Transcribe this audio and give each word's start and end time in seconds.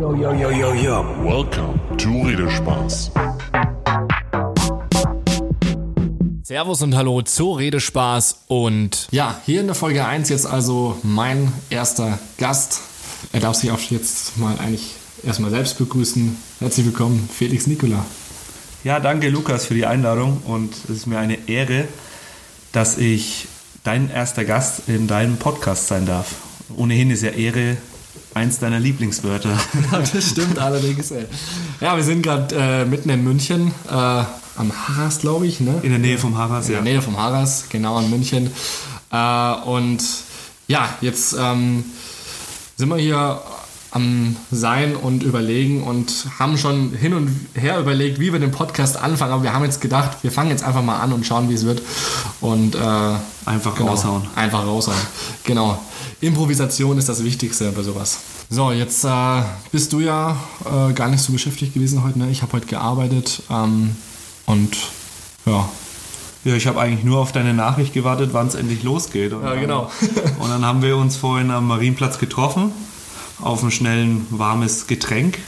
Yo, 0.00 0.14
yo, 0.14 0.32
yo, 0.32 0.50
yo, 0.50 0.72
yo. 0.72 1.04
Welcome 1.22 1.78
to 1.98 2.08
Redespaß. 2.08 3.10
Servus 6.42 6.80
und 6.80 6.96
Hallo 6.96 7.20
zu 7.20 7.52
Redespaß 7.52 8.44
und 8.46 9.08
ja, 9.10 9.38
hier 9.44 9.60
in 9.60 9.66
der 9.66 9.74
Folge 9.74 10.06
1 10.06 10.30
jetzt 10.30 10.46
also 10.46 10.96
mein 11.02 11.52
erster 11.68 12.18
Gast. 12.38 12.80
Er 13.34 13.40
darf 13.40 13.56
sich 13.56 13.72
auch 13.72 13.78
jetzt 13.90 14.38
mal 14.38 14.56
eigentlich 14.58 14.94
erstmal 15.22 15.50
selbst 15.50 15.76
begrüßen. 15.76 16.34
Herzlich 16.60 16.86
willkommen, 16.86 17.28
Felix 17.30 17.66
Nikola. 17.66 18.02
Ja, 18.84 19.00
danke 19.00 19.28
Lukas 19.28 19.66
für 19.66 19.74
die 19.74 19.84
Einladung 19.84 20.40
und 20.46 20.72
es 20.84 20.88
ist 20.88 21.06
mir 21.08 21.18
eine 21.18 21.46
Ehre, 21.46 21.86
dass 22.72 22.96
ich 22.96 23.48
dein 23.84 24.10
erster 24.10 24.46
Gast 24.46 24.88
in 24.88 25.08
deinem 25.08 25.36
Podcast 25.36 25.88
sein 25.88 26.06
darf. 26.06 26.36
Ohnehin 26.74 27.10
ist 27.10 27.22
ja 27.22 27.32
Ehre 27.32 27.76
eins 28.34 28.58
deiner 28.58 28.80
Lieblingswörter. 28.80 29.50
Ja, 29.92 29.98
das 29.98 30.30
stimmt 30.30 30.58
allerdings. 30.58 31.10
Ey. 31.10 31.26
Ja, 31.80 31.96
wir 31.96 32.04
sind 32.04 32.22
gerade 32.22 32.54
äh, 32.54 32.84
mitten 32.84 33.08
in 33.10 33.24
München, 33.24 33.72
äh, 33.88 33.92
am 33.92 34.72
Harras, 34.72 35.20
glaube 35.20 35.46
ich. 35.46 35.60
Ne? 35.60 35.80
In 35.82 35.90
der 35.90 35.98
Nähe 35.98 36.18
vom 36.18 36.36
Harras, 36.36 36.66
in 36.68 36.74
ja. 36.74 36.80
der 36.80 36.92
Nähe 36.92 37.02
vom 37.02 37.16
Harras, 37.16 37.66
genau 37.68 37.98
in 37.98 38.10
München. 38.10 38.50
Äh, 39.10 39.52
und 39.64 40.02
ja, 40.68 40.88
jetzt 41.00 41.34
ähm, 41.38 41.84
sind 42.76 42.88
wir 42.88 42.96
hier 42.96 43.40
am 43.92 44.36
Sein 44.52 44.94
und 44.94 45.22
Überlegen 45.24 45.82
und 45.82 46.26
haben 46.38 46.56
schon 46.58 46.92
hin 46.92 47.12
und 47.14 47.28
her 47.54 47.78
überlegt, 47.80 48.20
wie 48.20 48.32
wir 48.32 48.38
den 48.38 48.50
Podcast 48.52 48.96
anfangen. 48.96 49.32
Aber 49.32 49.42
wir 49.42 49.52
haben 49.52 49.64
jetzt 49.64 49.80
gedacht, 49.80 50.18
wir 50.22 50.30
fangen 50.30 50.50
jetzt 50.50 50.62
einfach 50.62 50.82
mal 50.82 50.98
an 51.00 51.12
und 51.12 51.26
schauen, 51.26 51.48
wie 51.48 51.54
es 51.54 51.64
wird. 51.66 51.82
Und 52.40 52.74
äh, 52.76 52.78
Einfach 53.46 53.74
genau, 53.74 53.90
raushauen. 53.90 54.22
Einfach 54.36 54.64
raushauen. 54.64 54.96
Genau. 55.44 55.80
Improvisation 56.20 56.98
ist 56.98 57.08
das 57.08 57.24
Wichtigste 57.24 57.72
bei 57.72 57.82
sowas. 57.82 58.18
So, 58.48 58.70
jetzt 58.72 59.04
äh, 59.04 59.42
bist 59.72 59.92
du 59.92 60.00
ja 60.00 60.36
äh, 60.64 60.92
gar 60.92 61.08
nicht 61.08 61.22
so 61.22 61.32
beschäftigt 61.32 61.74
gewesen 61.74 62.04
heute. 62.04 62.18
Ne? 62.18 62.30
Ich 62.30 62.42
habe 62.42 62.52
heute 62.52 62.66
gearbeitet 62.66 63.42
ähm, 63.50 63.96
und 64.46 64.76
ja, 65.46 65.68
Ja, 66.44 66.54
ich 66.54 66.66
habe 66.66 66.80
eigentlich 66.80 67.04
nur 67.04 67.18
auf 67.18 67.32
deine 67.32 67.54
Nachricht 67.54 67.92
gewartet, 67.94 68.30
wann 68.32 68.46
es 68.46 68.54
endlich 68.54 68.82
losgeht. 68.82 69.32
Und 69.32 69.42
Ja, 69.42 69.50
dann- 69.50 69.60
genau. 69.60 69.90
Und 70.38 70.50
dann 70.50 70.64
haben 70.64 70.82
wir 70.82 70.96
uns 70.96 71.16
vorhin 71.16 71.50
am 71.50 71.66
Marienplatz 71.66 72.18
getroffen, 72.18 72.72
auf 73.42 73.62
ein 73.62 73.70
schnellen 73.70 74.26
warmes 74.30 74.86
Getränk. 74.86 75.38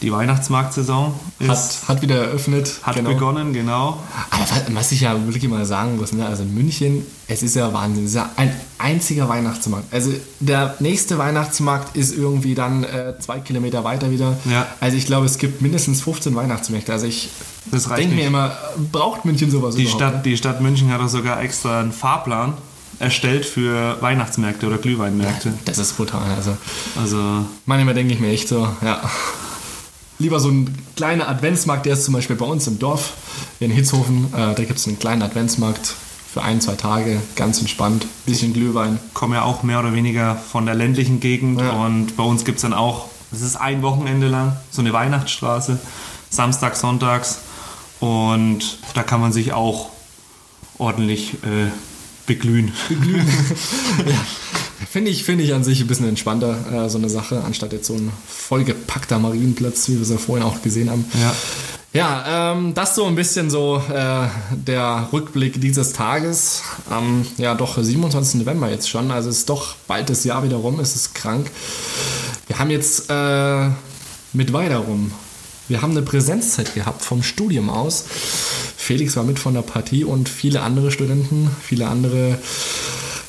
Die 0.00 0.12
Weihnachtsmarktsaison 0.12 1.12
ist, 1.40 1.48
hat, 1.48 1.88
hat 1.88 2.02
wieder 2.02 2.26
eröffnet. 2.26 2.78
hat 2.84 2.94
genau. 2.94 3.10
begonnen, 3.10 3.52
genau. 3.52 4.00
Aber 4.30 4.44
was- 4.74 4.92
ich 4.92 5.00
ja 5.00 5.12
wirklich 5.26 5.48
mal 5.48 5.64
sagen 5.66 5.96
muss, 5.96 6.12
ne? 6.12 6.24
also 6.24 6.44
in 6.44 6.54
München, 6.54 7.04
es 7.26 7.42
ist 7.42 7.56
ja 7.56 7.72
Wahnsinn, 7.72 8.04
es 8.04 8.10
ist 8.10 8.16
ja 8.16 8.30
ein 8.36 8.54
einziger 8.78 9.28
Weihnachtsmarkt. 9.28 9.92
Also 9.92 10.12
der 10.38 10.76
nächste 10.78 11.18
Weihnachtsmarkt 11.18 11.96
ist 11.96 12.16
irgendwie 12.16 12.54
dann 12.54 12.84
äh, 12.84 13.14
zwei 13.18 13.40
Kilometer 13.40 13.82
weiter 13.82 14.12
wieder. 14.12 14.36
Ja. 14.48 14.68
Also 14.78 14.96
ich 14.96 15.06
glaube, 15.06 15.26
es 15.26 15.38
gibt 15.38 15.62
mindestens 15.62 16.00
15 16.02 16.32
Weihnachtsmärkte. 16.36 16.92
Also 16.92 17.06
ich 17.06 17.30
denke 17.96 18.14
mir 18.14 18.26
immer, 18.28 18.52
braucht 18.92 19.24
München 19.24 19.50
sowas 19.50 19.74
Die 19.74 19.82
überhaupt? 19.82 20.00
Stadt, 20.00 20.26
die 20.26 20.36
Stadt 20.36 20.60
München 20.60 20.92
hat 20.92 21.00
auch 21.00 21.08
sogar 21.08 21.42
extra 21.42 21.80
einen 21.80 21.90
Fahrplan 21.92 22.52
erstellt 22.98 23.44
für 23.46 24.00
Weihnachtsmärkte 24.00 24.66
oder 24.66 24.78
Glühweinmärkte. 24.78 25.54
Das 25.64 25.78
ist 25.78 25.96
brutal. 25.96 26.30
Also 26.36 26.56
Also 27.00 27.44
manchmal 27.66 27.94
denke 27.94 28.12
ich 28.14 28.20
mir 28.20 28.30
echt 28.30 28.48
so, 28.48 28.68
ja. 28.82 29.00
Lieber 30.20 30.40
so 30.40 30.48
ein 30.48 30.76
kleiner 30.96 31.28
Adventsmarkt, 31.28 31.86
der 31.86 31.92
ist 31.92 32.04
zum 32.04 32.14
Beispiel 32.14 32.34
bei 32.34 32.44
uns 32.46 32.66
im 32.66 32.78
Dorf 32.80 33.12
in 33.60 33.70
Hitzhofen. 33.70 34.26
Äh, 34.34 34.54
da 34.54 34.64
gibt 34.64 34.78
es 34.78 34.86
einen 34.88 34.98
kleinen 34.98 35.22
Adventsmarkt 35.22 35.94
für 36.32 36.42
ein, 36.42 36.60
zwei 36.60 36.74
Tage, 36.74 37.20
ganz 37.36 37.60
entspannt, 37.60 38.04
bisschen 38.26 38.52
Glühwein. 38.52 38.98
komme 39.14 39.36
ja 39.36 39.42
auch 39.44 39.62
mehr 39.62 39.78
oder 39.78 39.92
weniger 39.94 40.34
von 40.34 40.66
der 40.66 40.74
ländlichen 40.74 41.20
Gegend 41.20 41.60
Ja. 41.60 41.70
und 41.70 42.16
bei 42.16 42.24
uns 42.24 42.44
gibt 42.44 42.56
es 42.58 42.62
dann 42.62 42.74
auch, 42.74 43.06
es 43.32 43.40
ist 43.42 43.56
ein 43.56 43.82
Wochenende 43.82 44.26
lang, 44.28 44.56
so 44.70 44.82
eine 44.82 44.92
Weihnachtsstraße, 44.92 45.78
Samstag, 46.30 46.76
Sonntags 46.76 47.38
und 48.00 48.78
da 48.94 49.02
kann 49.04 49.20
man 49.20 49.32
sich 49.32 49.52
auch 49.52 49.88
ordentlich 50.78 51.34
äh, 51.44 51.70
beglühen. 52.28 52.72
Finde 54.90 55.10
ich, 55.10 55.24
finde 55.24 55.44
ich 55.44 55.52
an 55.52 55.64
sich 55.64 55.80
ein 55.80 55.86
bisschen 55.86 56.08
entspannter, 56.08 56.84
äh, 56.86 56.88
so 56.88 56.98
eine 56.98 57.10
Sache, 57.10 57.42
anstatt 57.44 57.72
jetzt 57.72 57.88
so 57.88 57.94
ein 57.94 58.10
vollgepackter 58.26 59.18
Marienplatz, 59.18 59.88
wie 59.88 59.94
wir 59.94 60.02
es 60.02 60.08
ja 60.08 60.16
vorhin 60.16 60.46
auch 60.46 60.62
gesehen 60.62 60.88
haben. 60.88 61.04
Ja. 61.20 61.34
Ja, 61.92 62.52
ähm, 62.52 62.74
das 62.74 62.94
so 62.94 63.06
ein 63.06 63.14
bisschen 63.14 63.50
so 63.50 63.82
äh, 63.92 64.28
der 64.52 65.08
Rückblick 65.12 65.60
dieses 65.60 65.94
Tages. 65.94 66.62
Am, 66.90 67.26
ja, 67.38 67.54
doch 67.54 67.82
27. 67.82 68.40
November 68.40 68.70
jetzt 68.70 68.88
schon, 68.88 69.10
also 69.10 69.30
ist 69.30 69.48
doch 69.48 69.74
bald 69.86 70.08
das 70.10 70.24
Jahr 70.24 70.44
wieder 70.44 70.56
rum, 70.56 70.80
es 70.80 70.94
ist 70.94 71.14
krank. 71.14 71.50
Wir 72.46 72.58
haben 72.58 72.70
jetzt 72.70 73.10
äh, 73.10 73.68
mit 74.32 74.52
weiter 74.52 74.78
rum. 74.78 75.12
Wir 75.68 75.82
haben 75.82 75.90
eine 75.90 76.02
Präsenzzeit 76.02 76.74
gehabt 76.74 77.02
vom 77.02 77.22
Studium 77.22 77.68
aus. 77.68 78.04
Felix 78.88 79.16
war 79.16 79.22
mit 79.22 79.38
von 79.38 79.52
der 79.52 79.60
Partie 79.60 80.02
und 80.02 80.30
viele 80.30 80.62
andere 80.62 80.90
Studenten, 80.90 81.50
viele 81.62 81.88
andere 81.88 82.38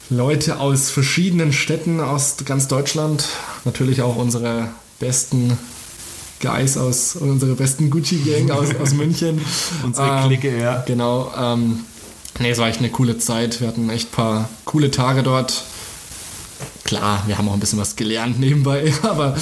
Leute 0.10 0.58
aus 0.62 0.90
verschiedenen 0.90 1.52
Städten 1.52 2.00
aus 2.00 2.38
ganz 2.46 2.70
Deutschland. 2.70 3.28
Natürlich 3.66 4.02
auch 4.02 4.16
unsere 4.16 4.70
besten 5.02 5.58
Guys 6.40 6.78
aus, 6.78 7.18
unsere 7.18 7.56
besten 7.56 7.90
Gucci-Gang 7.90 8.50
aus, 8.52 8.70
aus 8.82 8.94
München. 8.94 9.42
Unsere 9.84 10.28
Clique, 10.28 10.58
ja. 10.58 10.82
Genau. 10.88 11.30
Ähm, 11.38 11.82
nee, 12.40 12.52
es 12.52 12.58
war 12.58 12.70
echt 12.70 12.80
eine 12.80 12.90
coole 12.90 13.18
Zeit. 13.18 13.60
Wir 13.60 13.68
hatten 13.68 13.90
echt 13.90 14.08
ein 14.08 14.16
paar 14.16 14.50
coole 14.64 14.92
Tage 14.92 15.24
dort. 15.24 15.66
Klar, 16.86 17.24
wir 17.28 17.38
haben 17.38 17.50
auch 17.50 17.54
ein 17.54 17.60
bisschen 17.60 17.80
was 17.80 17.98
gelernt 17.98 18.40
nebenbei, 18.40 18.94
aber 19.02 19.36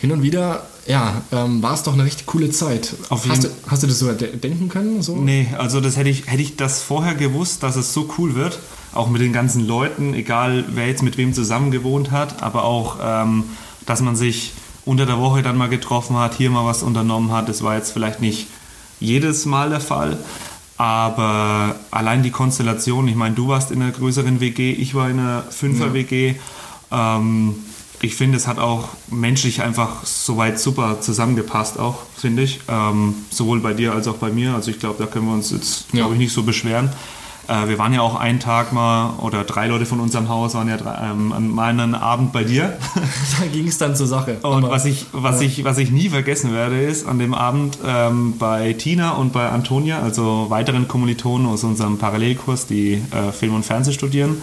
hin 0.00 0.12
und 0.12 0.22
wieder, 0.22 0.68
ja, 0.86 1.22
ähm, 1.32 1.62
war 1.62 1.74
es 1.74 1.82
doch 1.82 1.92
eine 1.92 2.04
richtig 2.04 2.26
coole 2.26 2.50
Zeit. 2.50 2.94
Auf 3.08 3.28
hast, 3.28 3.44
du, 3.44 3.48
hast 3.66 3.82
du 3.82 3.86
das 3.86 3.98
so 3.98 4.12
de 4.12 4.36
denken 4.36 4.68
können? 4.68 5.02
So? 5.02 5.16
Nee, 5.16 5.48
also 5.58 5.80
das 5.80 5.96
hätte 5.96 6.08
ich, 6.08 6.26
hätte 6.26 6.42
ich 6.42 6.56
das 6.56 6.82
vorher 6.82 7.14
gewusst, 7.14 7.62
dass 7.62 7.76
es 7.76 7.92
so 7.92 8.08
cool 8.18 8.34
wird, 8.34 8.58
auch 8.92 9.08
mit 9.08 9.20
den 9.20 9.32
ganzen 9.32 9.66
Leuten, 9.66 10.14
egal 10.14 10.64
wer 10.68 10.88
jetzt 10.88 11.02
mit 11.02 11.16
wem 11.16 11.34
zusammen 11.34 11.70
gewohnt 11.70 12.10
hat, 12.10 12.42
aber 12.42 12.64
auch, 12.64 12.96
ähm, 13.02 13.44
dass 13.86 14.00
man 14.00 14.16
sich 14.16 14.52
unter 14.84 15.06
der 15.06 15.18
Woche 15.18 15.42
dann 15.42 15.56
mal 15.56 15.68
getroffen 15.68 16.16
hat, 16.16 16.34
hier 16.34 16.50
mal 16.50 16.64
was 16.64 16.82
unternommen 16.82 17.30
hat. 17.30 17.48
Das 17.48 17.62
war 17.62 17.76
jetzt 17.76 17.92
vielleicht 17.92 18.20
nicht 18.20 18.48
jedes 18.98 19.46
Mal 19.46 19.70
der 19.70 19.80
Fall, 19.80 20.18
aber 20.76 21.76
allein 21.90 22.22
die 22.22 22.30
Konstellation, 22.30 23.06
ich 23.06 23.14
meine, 23.14 23.34
du 23.34 23.48
warst 23.48 23.70
in 23.70 23.82
einer 23.82 23.92
größeren 23.92 24.40
WG, 24.40 24.72
ich 24.72 24.94
war 24.94 25.10
in 25.10 25.18
einer 25.18 25.42
Fünfer-WG. 25.42 26.36
Ähm, 26.90 27.54
ich 28.02 28.14
finde, 28.16 28.36
es 28.38 28.46
hat 28.46 28.58
auch 28.58 28.88
menschlich 29.10 29.62
einfach 29.62 30.04
soweit 30.04 30.58
super 30.58 31.00
zusammengepasst, 31.00 31.78
auch, 31.78 31.98
finde 32.16 32.42
ich. 32.42 32.60
Ähm, 32.68 33.14
sowohl 33.30 33.60
bei 33.60 33.74
dir 33.74 33.92
als 33.92 34.08
auch 34.08 34.16
bei 34.16 34.30
mir. 34.30 34.54
Also 34.54 34.70
ich 34.70 34.78
glaube, 34.78 34.96
da 35.02 35.06
können 35.10 35.26
wir 35.26 35.34
uns 35.34 35.50
jetzt, 35.50 35.86
Ja. 35.92 36.00
glaube 36.00 36.14
ich, 36.14 36.18
nicht 36.20 36.32
so 36.32 36.42
beschweren. 36.42 36.90
Äh, 37.48 37.68
wir 37.68 37.78
waren 37.78 37.92
ja 37.92 38.00
auch 38.00 38.14
einen 38.14 38.38
Tag 38.40 38.72
mal, 38.72 39.14
oder 39.18 39.44
drei 39.44 39.66
Leute 39.66 39.84
von 39.84 39.98
unserem 40.00 40.28
Haus 40.28 40.54
waren 40.54 40.68
ja 40.68 40.76
drei, 40.76 41.10
ähm, 41.10 41.32
an 41.32 41.50
mal 41.50 41.68
einen 41.70 41.94
Abend 41.94 42.32
bei 42.32 42.44
dir. 42.44 42.78
Da 43.40 43.46
ging 43.46 43.66
es 43.68 43.76
dann 43.76 43.94
zur 43.96 44.06
Sache. 44.06 44.38
Und 44.42 44.64
Aber- 44.64 44.70
was 44.70 44.84
ich, 44.86 45.06
was, 45.12 45.40
ich, 45.40 45.64
was 45.64 45.76
ich 45.78 45.90
nie 45.90 46.08
vergessen 46.08 46.52
werde, 46.54 46.80
ist 46.80 47.06
an 47.06 47.18
dem 47.18 47.34
Abend 47.34 47.78
ähm, 47.84 48.38
bei 48.38 48.72
Tina 48.74 49.10
und 49.12 49.32
bei 49.32 49.48
Antonia, 49.48 50.00
also 50.00 50.46
weiteren 50.48 50.88
Kommilitonen 50.88 51.46
aus 51.48 51.64
unserem 51.64 51.98
Parallelkurs, 51.98 52.66
die 52.66 53.02
äh, 53.10 53.32
Film 53.32 53.54
und 53.56 53.64
Fernsehen 53.64 53.94
studieren, 53.94 54.40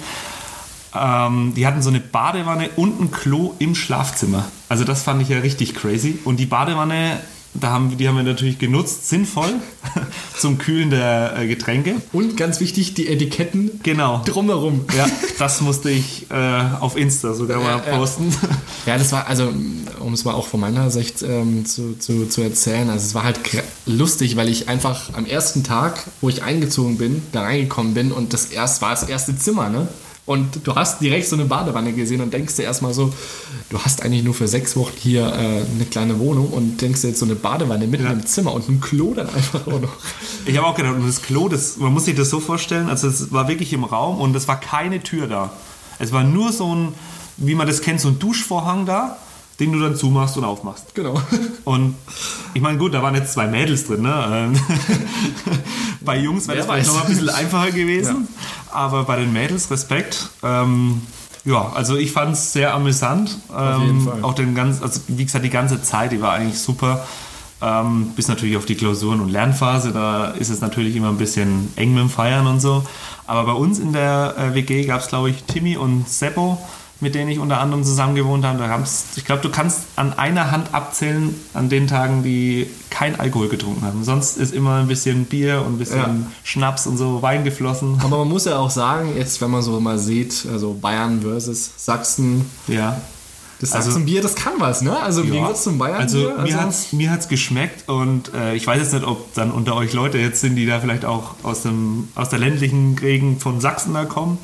ähm, 0.95 1.53
die 1.55 1.65
hatten 1.67 1.81
so 1.81 1.89
eine 1.89 1.99
Badewanne 1.99 2.69
und 2.75 2.99
ein 2.99 3.11
Klo 3.11 3.53
im 3.59 3.75
Schlafzimmer. 3.75 4.45
Also 4.69 4.83
das 4.83 5.03
fand 5.03 5.21
ich 5.21 5.29
ja 5.29 5.39
richtig 5.39 5.75
crazy. 5.75 6.19
Und 6.23 6.37
die 6.39 6.45
Badewanne, 6.45 7.19
da 7.53 7.69
haben, 7.71 7.97
die 7.97 8.07
haben 8.07 8.15
wir 8.17 8.23
natürlich 8.23 8.59
genutzt, 8.59 9.09
sinnvoll, 9.09 9.53
zum 10.37 10.57
Kühlen 10.59 10.89
der 10.91 11.37
äh, 11.37 11.47
Getränke. 11.47 11.95
Und 12.13 12.37
ganz 12.37 12.59
wichtig, 12.59 12.93
die 12.93 13.07
Etiketten 13.07 13.79
Genau. 13.83 14.21
drumherum. 14.25 14.85
Ja, 14.95 15.07
das 15.39 15.61
musste 15.61 15.89
ich 15.89 16.27
äh, 16.29 16.35
auf 16.79 16.95
Insta 16.97 17.33
sogar 17.33 17.59
mal 17.61 17.79
posten. 17.79 18.33
Ja, 18.85 18.97
das 18.97 19.11
war, 19.11 19.27
also, 19.27 19.51
um 19.99 20.13
es 20.13 20.23
mal 20.25 20.33
auch 20.33 20.47
von 20.47 20.59
meiner 20.59 20.91
Sicht 20.91 21.23
ähm, 21.23 21.65
zu, 21.65 21.97
zu, 21.97 22.27
zu 22.27 22.41
erzählen, 22.41 22.89
also 22.89 23.05
es 23.05 23.15
war 23.15 23.23
halt 23.23 23.39
lustig, 23.85 24.35
weil 24.35 24.49
ich 24.49 24.69
einfach 24.69 25.13
am 25.13 25.25
ersten 25.25 25.63
Tag, 25.63 26.03
wo 26.21 26.29
ich 26.29 26.43
eingezogen 26.43 26.97
bin, 26.97 27.23
da 27.31 27.41
reingekommen 27.41 27.93
bin 27.95 28.11
und 28.11 28.33
das 28.33 28.45
erst 28.45 28.81
war 28.81 28.91
das 28.91 29.03
erste 29.03 29.35
Zimmer, 29.37 29.69
ne? 29.69 29.87
Und 30.27 30.67
du 30.67 30.75
hast 30.75 30.99
direkt 31.01 31.25
so 31.27 31.35
eine 31.37 31.45
Badewanne 31.45 31.93
gesehen 31.93 32.19
und 32.21 32.33
denkst 32.33 32.55
dir 32.57 32.63
erstmal 32.63 32.93
so, 32.93 33.13
du 33.69 33.79
hast 33.79 34.03
eigentlich 34.03 34.23
nur 34.25 34.33
für 34.33 34.47
sechs 34.49 34.75
Wochen 34.75 34.91
hier 34.97 35.25
äh, 35.25 35.63
eine 35.73 35.85
kleine 35.89 36.19
Wohnung 36.19 36.49
und 36.49 36.81
denkst 36.81 37.01
dir 37.01 37.07
jetzt 37.07 37.19
so 37.19 37.25
eine 37.25 37.35
Badewanne 37.35 37.87
mitten 37.87 38.03
Ja. 38.03 38.11
im 38.11 38.25
Zimmer 38.25 38.53
und 38.53 38.67
ein 38.67 38.81
Klo 38.81 39.13
dann 39.13 39.29
einfach 39.29 39.65
auch 39.67 39.79
noch. 39.79 39.93
Ich 40.45 40.57
habe 40.57 40.67
auch 40.67 40.75
gedacht, 40.75 40.95
und 40.95 41.07
das 41.07 41.21
Klo, 41.21 41.47
das, 41.47 41.77
man 41.77 41.93
muss 41.93 42.05
sich 42.05 42.15
das 42.15 42.29
so 42.29 42.41
vorstellen, 42.41 42.89
also 42.89 43.07
es 43.07 43.31
war 43.31 43.47
wirklich 43.47 43.71
im 43.71 43.85
Raum 43.85 44.19
und 44.19 44.35
es 44.35 44.49
war 44.49 44.59
keine 44.59 45.01
Tür 45.01 45.27
da. 45.27 45.53
Es 45.97 46.11
war 46.11 46.25
nur 46.25 46.51
so 46.51 46.75
ein, 46.75 46.93
wie 47.37 47.55
man 47.55 47.65
das 47.65 47.79
kennt, 47.81 48.01
so 48.01 48.09
ein 48.09 48.19
Duschvorhang 48.19 48.85
da, 48.85 49.17
den 49.59 49.71
du 49.71 49.79
dann 49.79 49.95
zumachst 49.95 50.37
und 50.37 50.43
aufmachst. 50.43 50.93
Genau. 50.93 51.19
Und 51.65 51.95
ich 52.53 52.61
meine, 52.61 52.77
gut, 52.77 52.93
da 52.93 53.01
waren 53.01 53.15
jetzt 53.15 53.33
zwei 53.33 53.47
Mädels 53.47 53.87
drin, 53.87 54.01
ne? 54.03 54.25
Ähm, 54.31 54.59
bei 56.01 56.17
Jungs 56.19 56.47
wäre 56.47 56.57
das 56.59 56.67
vielleicht 56.67 56.87
noch 56.87 57.01
ein 57.03 57.07
bisschen 57.09 57.29
einfacher 57.29 57.71
gewesen. 57.71 58.27
Aber 58.71 59.03
bei 59.03 59.17
den 59.17 59.33
Mädels 59.33 59.69
Respekt. 59.71 60.29
Ähm, 60.43 61.01
Ja, 61.45 61.71
also 61.73 61.95
ich 61.95 62.11
fand 62.11 62.33
es 62.33 62.51
sehr 62.53 62.73
amüsant. 62.73 63.37
Auf 63.47 63.81
jeden 63.81 63.99
Ähm, 63.99 64.05
Fall. 64.05 64.23
Auch 64.23 64.33
den 64.33 64.53
ganz, 64.53 64.81
also 64.81 64.99
wie 65.07 65.23
gesagt, 65.25 65.45
die 65.45 65.49
ganze 65.49 65.81
Zeit, 65.81 66.11
die 66.11 66.21
war 66.21 66.33
eigentlich 66.33 66.59
super. 66.59 67.05
Ähm, 67.59 68.11
bis 68.15 68.27
natürlich 68.27 68.55
auf 68.57 68.65
die 68.65 68.75
Klausuren 68.75 69.19
und 69.21 69.29
Lernphase, 69.29 69.91
da 69.91 70.25
ist 70.27 70.49
es 70.49 70.61
natürlich 70.61 70.95
immer 70.95 71.07
ein 71.09 71.17
bisschen 71.17 71.71
eng 71.75 71.93
mit 71.95 72.03
dem 72.03 72.09
Feiern 72.11 72.45
und 72.45 72.59
so. 72.59 72.83
Aber 73.25 73.45
bei 73.45 73.57
uns 73.57 73.79
in 73.79 73.93
der 73.93 74.35
äh, 74.37 74.53
WG 74.55 74.85
gab 74.85 75.01
es, 75.01 75.07
glaube 75.07 75.31
ich, 75.31 75.41
Timmy 75.45 75.75
und 75.77 76.07
Seppo, 76.07 76.59
mit 76.99 77.13
denen 77.15 77.29
ich 77.29 77.39
unter 77.39 77.59
anderem 77.59 77.83
zusammen 77.83 78.15
gewohnt 78.15 78.43
habe. 78.43 78.57
Da 78.57 78.83
ich 79.15 79.25
glaube, 79.25 79.41
du 79.41 79.49
kannst 79.49 79.81
an 79.95 80.13
einer 80.17 80.49
Hand 80.51 80.73
abzählen 80.73 81.35
an 81.53 81.69
den 81.69 81.87
Tagen, 81.87 82.23
die 82.23 82.67
kein 82.89 83.19
Alkohol 83.19 83.49
getrunken 83.49 83.83
haben. 83.85 84.03
Sonst 84.03 84.37
ist 84.37 84.53
immer 84.53 84.77
ein 84.77 84.87
bisschen 84.87 85.25
Bier 85.25 85.63
und 85.65 85.75
ein 85.75 85.77
bisschen 85.77 85.97
Ja. 85.99 86.15
Schnaps 86.43 86.87
und 86.87 86.97
so 86.97 87.21
Wein 87.21 87.43
geflossen. 87.43 87.99
Aber 88.03 88.17
man 88.19 88.29
muss 88.29 88.45
ja 88.45 88.57
auch 88.57 88.71
sagen, 88.71 89.15
jetzt 89.15 89.39
wenn 89.41 89.51
man 89.51 89.61
so 89.61 89.79
mal 89.79 89.99
sieht, 89.99 90.47
also 90.51 90.73
Bayern 90.73 91.21
versus 91.21 91.69
Sachsen, 91.77 92.49
Ja. 92.67 92.99
das 93.59 93.73
Also- 93.73 93.89
Sachsenbier, 93.91 94.21
das 94.23 94.33
kann 94.33 94.53
was, 94.57 94.81
ne? 94.81 94.99
Also 94.99 95.21
im 95.21 95.27
Ja. 95.27 95.33
Gegensatz 95.33 95.63
zum 95.63 95.77
Bayern. 95.77 96.01
Also, 96.01 96.31
mir 96.41 96.59
hat's 96.59 96.93
mir 96.93 97.11
hat's 97.11 97.27
geschmeckt 97.27 97.87
und 97.89 98.33
äh, 98.33 98.55
ich 98.55 98.65
weiß 98.65 98.79
jetzt 98.79 98.93
nicht, 98.93 99.05
ob 99.05 99.33
dann 99.35 99.51
unter 99.51 99.75
euch 99.75 99.93
Leute 99.93 100.17
jetzt 100.17 100.41
sind, 100.41 100.55
die 100.55 100.65
da 100.65 100.79
vielleicht 100.79 101.05
auch 101.05 101.35
aus, 101.43 101.61
dem, 101.61 102.07
aus 102.15 102.29
der 102.29 102.39
ländlichen 102.39 102.95
Gegend 102.95 103.41
von 103.41 103.61
Sachsen 103.61 103.93
da 103.93 104.05
kommen. 104.05 104.39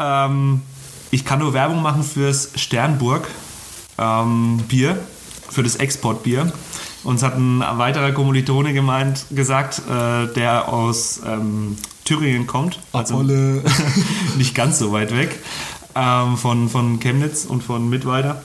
Ähm, 0.00 0.62
ich 1.10 1.24
kann 1.24 1.40
nur 1.40 1.52
Werbung 1.52 1.82
machen 1.82 2.04
fürs 2.04 2.50
Sternburg 2.54 3.26
ähm, 3.98 4.58
Bier, 4.68 4.98
für 5.48 5.62
das 5.62 5.76
Exportbier. 5.76 6.52
Uns 7.02 7.22
hat 7.22 7.36
ein 7.36 7.60
weiterer 7.60 8.12
Kommilitone 8.12 8.72
gemeint, 8.72 9.26
gesagt, 9.30 9.82
äh, 9.88 10.32
der 10.34 10.68
aus 10.68 11.20
ähm, 11.26 11.76
Thüringen 12.04 12.46
kommt. 12.46 12.78
Also 12.92 13.14
Apolle. 13.14 13.62
nicht 14.36 14.54
ganz 14.54 14.78
so 14.78 14.92
weit 14.92 15.16
weg 15.16 15.38
ähm, 15.94 16.36
von, 16.36 16.68
von 16.68 17.00
Chemnitz 17.00 17.44
und 17.44 17.64
von 17.64 17.88
Mittweida. 17.88 18.42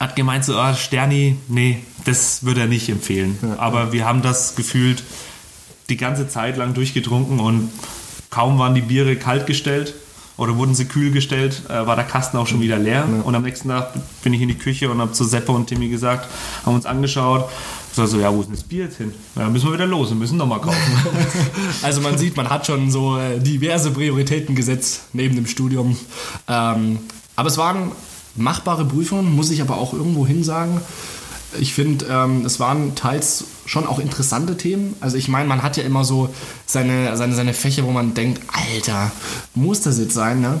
Hat 0.00 0.16
gemeint, 0.16 0.44
so, 0.44 0.56
ah, 0.58 0.74
Sterni, 0.74 1.36
nee, 1.48 1.82
das 2.04 2.44
würde 2.44 2.62
er 2.62 2.66
nicht 2.66 2.88
empfehlen. 2.88 3.38
Aber 3.58 3.92
wir 3.92 4.04
haben 4.04 4.22
das 4.22 4.56
gefühlt 4.56 5.04
die 5.88 5.96
ganze 5.96 6.28
Zeit 6.28 6.56
lang 6.56 6.74
durchgetrunken 6.74 7.40
und 7.40 7.70
kaum 8.30 8.58
waren 8.58 8.74
die 8.74 8.80
Biere 8.80 9.16
kalt 9.16 9.46
gestellt 9.46 9.94
oder 10.36 10.56
wurden 10.56 10.74
sie 10.74 10.86
kühl 10.86 11.10
gestellt, 11.12 11.62
äh, 11.68 11.86
war 11.86 11.96
der 11.96 12.04
Kasten 12.04 12.36
auch 12.36 12.46
schon 12.46 12.60
wieder 12.60 12.78
leer. 12.78 13.06
Und 13.24 13.34
am 13.34 13.42
nächsten 13.42 13.68
Tag 13.68 13.92
bin 14.22 14.32
ich 14.32 14.40
in 14.40 14.48
die 14.48 14.58
Küche 14.58 14.90
und 14.90 15.00
habe 15.00 15.12
zu 15.12 15.24
Seppe 15.24 15.52
und 15.52 15.66
Timmy 15.66 15.88
gesagt, 15.88 16.28
haben 16.64 16.74
uns 16.74 16.86
angeschaut. 16.86 17.48
So, 17.92 18.04
so, 18.06 18.18
ja, 18.18 18.34
wo 18.34 18.40
ist 18.40 18.46
denn 18.46 18.56
das 18.56 18.64
Bier 18.64 18.84
jetzt 18.84 18.96
hin? 18.96 19.14
Ja, 19.36 19.48
müssen 19.48 19.68
wir 19.68 19.74
wieder 19.74 19.86
los 19.86 20.10
und 20.10 20.18
müssen 20.18 20.36
nochmal 20.36 20.60
kaufen. 20.60 20.76
Also 21.82 22.00
man 22.00 22.18
sieht, 22.18 22.36
man 22.36 22.50
hat 22.50 22.66
schon 22.66 22.90
so 22.90 23.18
äh, 23.18 23.38
diverse 23.38 23.92
Prioritäten 23.92 24.56
gesetzt 24.56 25.02
neben 25.12 25.36
dem 25.36 25.46
Studium. 25.46 25.96
Ähm, 26.48 26.98
aber 27.36 27.48
es 27.48 27.56
waren 27.56 27.92
machbare 28.34 28.84
Prüfungen, 28.84 29.32
muss 29.34 29.50
ich 29.50 29.60
aber 29.60 29.76
auch 29.76 29.92
irgendwo 29.92 30.26
hin 30.26 30.42
sagen. 30.42 30.80
Ich 31.60 31.74
finde, 31.74 32.06
ähm, 32.10 32.44
es 32.44 32.60
waren 32.60 32.94
teils 32.94 33.44
schon 33.66 33.86
auch 33.86 33.98
interessante 33.98 34.56
Themen. 34.56 34.94
Also 35.00 35.16
ich 35.16 35.28
meine, 35.28 35.48
man 35.48 35.62
hat 35.62 35.76
ja 35.76 35.84
immer 35.84 36.04
so 36.04 36.28
seine, 36.66 37.16
seine, 37.16 37.34
seine 37.34 37.54
Fächer, 37.54 37.84
wo 37.84 37.90
man 37.90 38.14
denkt, 38.14 38.42
Alter, 38.52 39.10
muss 39.54 39.80
das 39.80 39.98
jetzt 39.98 40.14
sein, 40.14 40.40
ne? 40.40 40.60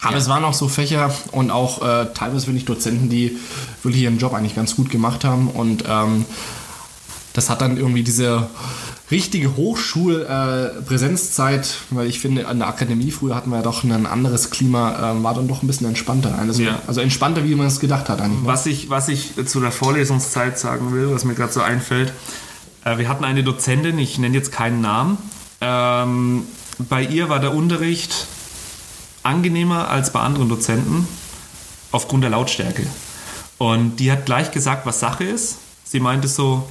Aber 0.00 0.16
es 0.16 0.28
waren 0.28 0.44
auch 0.44 0.54
so 0.54 0.66
Fächer 0.68 1.14
und 1.30 1.52
auch 1.52 1.80
äh, 1.80 2.06
teilweise 2.12 2.46
finde 2.46 2.58
ich 2.58 2.64
Dozenten, 2.64 3.08
die 3.08 3.38
wirklich 3.84 4.02
ihren 4.02 4.18
Job 4.18 4.34
eigentlich 4.34 4.56
ganz 4.56 4.74
gut 4.74 4.90
gemacht 4.90 5.24
haben. 5.24 5.48
Und 5.48 5.84
ähm, 5.88 6.24
das 7.34 7.48
hat 7.48 7.60
dann 7.60 7.76
irgendwie 7.76 8.02
diese 8.02 8.48
richtige 9.12 9.54
Hochschulpräsenzzeit, 9.56 11.74
weil 11.90 12.06
ich 12.08 12.18
finde, 12.18 12.48
an 12.48 12.58
der 12.58 12.68
Akademie 12.68 13.10
früher 13.12 13.34
hatten 13.34 13.50
wir 13.50 13.56
ja 13.58 13.62
doch 13.62 13.84
ein 13.84 14.06
anderes 14.06 14.50
Klima, 14.50 15.12
ähm, 15.12 15.22
war 15.22 15.34
dann 15.34 15.48
doch 15.48 15.62
ein 15.62 15.66
bisschen 15.66 15.86
entspannter. 15.86 16.36
Also, 16.38 16.62
Ja. 16.62 16.80
also 16.86 17.00
entspannter, 17.00 17.44
wie 17.44 17.54
man 17.54 17.66
es 17.68 17.78
gedacht 17.78 18.08
hat 18.08 18.20
eigentlich. 18.20 18.40
ne? 18.42 18.46
Was 18.46 18.66
ich, 18.66 18.90
was 18.90 19.08
ich 19.08 19.32
zu 19.46 19.60
der 19.60 19.70
Vorlesungszeit 19.72 20.58
sagen 20.58 20.92
will, 20.92 21.10
was 21.12 21.24
mir 21.24 21.34
gerade 21.34 21.52
so 21.52 21.60
einfällt, 21.60 22.12
äh, 22.84 22.98
wir 22.98 23.08
hatten 23.08 23.24
eine 23.24 23.44
Dozentin, 23.44 23.98
ich 23.98 24.18
nenne 24.18 24.36
jetzt 24.36 24.50
keinen 24.50 24.80
Namen. 24.80 25.18
Ähm, 25.60 26.44
bei 26.78 27.04
ihr 27.04 27.28
war 27.28 27.38
der 27.38 27.54
Unterricht 27.54 28.26
angenehmer 29.22 29.88
als 29.88 30.12
bei 30.12 30.20
anderen 30.20 30.48
Dozenten 30.48 31.06
aufgrund 31.92 32.24
der 32.24 32.30
Lautstärke. 32.30 32.84
Und 33.58 33.96
die 34.00 34.10
hat 34.10 34.26
gleich 34.26 34.50
gesagt, 34.50 34.86
was 34.86 34.98
Sache 34.98 35.22
ist. 35.24 35.58
Sie 35.84 36.00
meinte 36.00 36.26
so, 36.26 36.68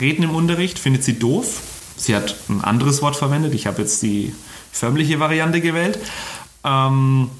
reden 0.00 0.22
im 0.22 0.34
Unterricht 0.34 0.78
findet 0.78 1.04
sie 1.04 1.18
doof. 1.18 1.60
Sie 1.96 2.14
hat 2.16 2.34
ein 2.48 2.62
anderes 2.62 3.02
Wort 3.02 3.16
verwendet. 3.16 3.54
Ich 3.54 3.66
habe 3.66 3.82
jetzt 3.82 4.02
die 4.02 4.34
förmliche 4.72 5.20
Variante 5.20 5.60
gewählt. 5.60 5.98
Ähm, 6.64 7.30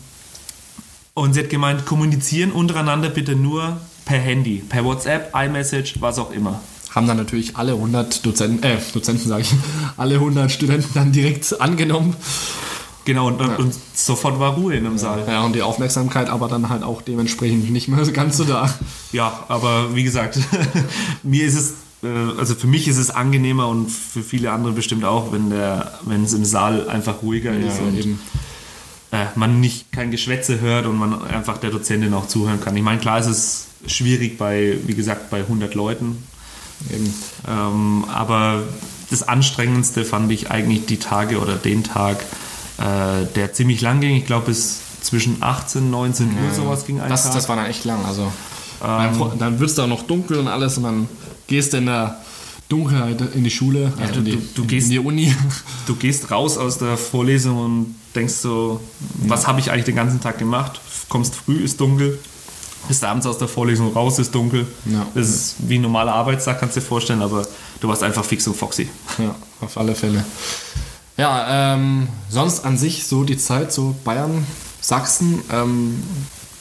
und 1.14 1.34
sie 1.34 1.40
hat 1.40 1.50
gemeint, 1.50 1.84
kommunizieren 1.84 2.52
untereinander 2.52 3.10
bitte 3.10 3.36
nur 3.36 3.78
per 4.04 4.18
Handy, 4.18 4.62
per 4.68 4.84
WhatsApp, 4.84 5.34
iMessage, 5.34 6.00
was 6.00 6.18
auch 6.18 6.30
immer. 6.30 6.60
Haben 6.90 7.06
dann 7.06 7.16
natürlich 7.16 7.56
alle 7.56 7.72
100 7.72 8.24
Dozenten, 8.24 8.62
äh, 8.62 8.78
Dozenten 8.92 9.28
sage 9.28 9.42
ich, 9.42 9.52
alle 9.96 10.14
100 10.14 10.50
Studenten 10.50 10.90
dann 10.94 11.12
direkt 11.12 11.60
angenommen. 11.60 12.16
Genau, 13.04 13.26
und, 13.26 13.40
und 13.40 13.74
sofort 13.94 14.38
war 14.38 14.54
Ruhe 14.54 14.74
in 14.74 14.84
dem 14.84 14.96
Saal. 14.96 15.24
Ja, 15.26 15.42
und 15.42 15.54
die 15.54 15.62
Aufmerksamkeit 15.62 16.28
aber 16.28 16.48
dann 16.48 16.68
halt 16.68 16.84
auch 16.84 17.02
dementsprechend 17.02 17.68
nicht 17.70 17.88
mehr 17.88 18.04
ganz 18.12 18.36
so 18.36 18.44
da. 18.44 18.72
Ja, 19.10 19.44
aber 19.48 19.96
wie 19.96 20.04
gesagt, 20.04 20.38
mir 21.22 21.44
ist 21.44 21.56
es, 21.56 21.74
also 22.02 22.54
für 22.54 22.66
mich 22.66 22.88
ist 22.88 22.98
es 22.98 23.10
angenehmer 23.10 23.68
und 23.68 23.88
für 23.90 24.22
viele 24.22 24.50
andere 24.50 24.72
bestimmt 24.72 25.04
auch, 25.04 25.32
wenn 25.32 25.50
der, 25.50 25.98
wenn 26.04 26.24
es 26.24 26.32
im 26.32 26.44
Saal 26.44 26.88
einfach 26.88 27.22
ruhiger 27.22 27.52
ist 27.56 27.80
und 27.80 27.96
eben. 27.98 28.20
äh, 29.12 29.26
man 29.36 29.60
nicht 29.60 29.92
kein 29.92 30.10
Geschwätze 30.10 30.60
hört 30.60 30.86
und 30.86 30.96
man 30.98 31.22
einfach 31.24 31.58
der 31.58 31.70
Dozentin 31.70 32.12
auch 32.14 32.26
zuhören 32.26 32.60
kann. 32.60 32.76
Ich 32.76 32.82
meine, 32.82 32.98
klar 33.00 33.18
ist 33.20 33.26
es 33.26 33.66
schwierig 33.86 34.36
bei, 34.38 34.78
wie 34.86 34.94
gesagt, 34.94 35.30
bei 35.30 35.38
100 35.40 35.74
Leuten, 35.74 36.22
eben. 36.92 37.14
Ähm, 37.48 38.04
aber 38.12 38.62
das 39.10 39.22
Anstrengendste 39.28 40.04
fand 40.04 40.32
ich 40.32 40.50
eigentlich 40.50 40.86
die 40.86 40.96
Tage 40.98 41.38
oder 41.40 41.54
den 41.56 41.84
Tag, 41.84 42.24
äh, 42.78 43.26
der 43.36 43.52
ziemlich 43.52 43.80
lang 43.80 44.00
ging. 44.00 44.16
Ich 44.16 44.26
glaube, 44.26 44.46
bis 44.46 44.80
zwischen 45.02 45.36
18 45.40 45.90
19 45.90 46.28
Uhr 46.28 46.54
sowas 46.54 46.86
ging 46.86 47.00
ein 47.00 47.08
Das, 47.10 47.24
Tag. 47.24 47.34
das 47.34 47.48
war 47.48 47.56
dann 47.56 47.66
echt 47.66 47.84
lang. 47.84 48.04
Also, 48.06 48.32
dann 48.80 49.58
wird 49.60 49.70
es 49.70 49.76
da 49.76 49.86
noch 49.86 50.02
dunkel 50.04 50.38
und 50.38 50.48
alles 50.48 50.76
und 50.78 50.84
dann 50.84 51.08
gehst 51.46 51.74
in 51.74 51.86
der 51.86 52.16
Dunkelheit 52.68 53.20
in 53.34 53.44
die 53.44 53.50
Schule, 53.50 53.92
also 54.00 54.14
du- 54.14 54.18
in, 54.20 54.24
die, 54.24 54.30
du- 54.32 54.42
du 54.54 54.64
gehst- 54.64 54.86
in 54.86 54.90
die 54.92 54.98
Uni. 54.98 55.34
du 55.86 55.94
gehst 55.96 56.30
raus 56.30 56.56
aus 56.56 56.78
der 56.78 56.96
Vorlesung 56.96 57.58
und 57.58 57.94
denkst 58.14 58.34
so, 58.34 58.80
was 59.26 59.46
habe 59.46 59.60
ich 59.60 59.70
eigentlich 59.70 59.84
den 59.86 59.96
ganzen 59.96 60.20
Tag 60.20 60.38
gemacht? 60.38 60.80
Kommst 61.08 61.34
früh, 61.34 61.58
ist 61.62 61.80
dunkel. 61.80 62.18
Bist 62.88 63.04
abends 63.04 63.26
aus 63.26 63.38
der 63.38 63.46
Vorlesung 63.48 63.92
raus, 63.92 64.18
ist 64.18 64.34
dunkel. 64.34 64.66
Ja. 64.86 65.06
Das 65.14 65.28
ist 65.28 65.54
wie 65.68 65.76
ein 65.78 65.82
normaler 65.82 66.14
Arbeitstag, 66.14 66.58
kannst 66.58 66.74
du 66.76 66.80
dir 66.80 66.86
vorstellen, 66.86 67.22
aber 67.22 67.46
du 67.80 67.88
warst 67.88 68.02
einfach 68.02 68.24
fix 68.24 68.46
und 68.48 68.56
foxy. 68.56 68.88
Ja, 69.18 69.34
auf 69.60 69.76
alle 69.78 69.94
Fälle. 69.94 70.24
Ja, 71.16 71.74
ähm, 71.74 72.08
sonst 72.28 72.64
an 72.64 72.76
sich 72.78 73.06
so 73.06 73.22
die 73.22 73.36
Zeit, 73.36 73.72
so 73.72 73.94
Bayern, 74.02 74.46
Sachsen, 74.80 75.42
ähm, 75.52 76.02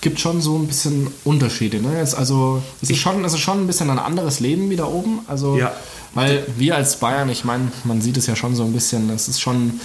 gibt 0.02 0.20
schon 0.20 0.42
so 0.42 0.58
ein 0.58 0.68
bisschen 0.68 1.08
Unterschiede. 1.24 1.82
Ne? 1.82 1.98
Jetzt 1.98 2.16
also, 2.18 2.62
es 2.82 2.90
ist 2.90 3.00
schon, 3.00 3.24
es 3.24 3.34
ist 3.34 3.40
schon 3.40 3.62
ein 3.64 3.68
bisschen 3.68 3.90
ein 3.90 4.00
anderes 4.00 4.40
Leben 4.40 4.70
wie 4.70 4.76
da 4.76 4.86
oben. 4.86 5.20
Also, 5.28 5.58
Ja. 5.58 5.72
weil 6.14 6.46
wir 6.58 6.76
als 6.76 6.98
Bayern, 6.98 7.30
ich 7.30 7.44
meine, 7.46 7.72
man 7.84 8.02
sieht 8.02 8.18
es 8.18 8.28
ja 8.28 8.36
schon 8.36 8.56
so 8.56 8.64
ein 8.64 8.74
bisschen, 8.74 9.08
das 9.08 9.28
ist 9.28 9.40
schon 9.40 9.80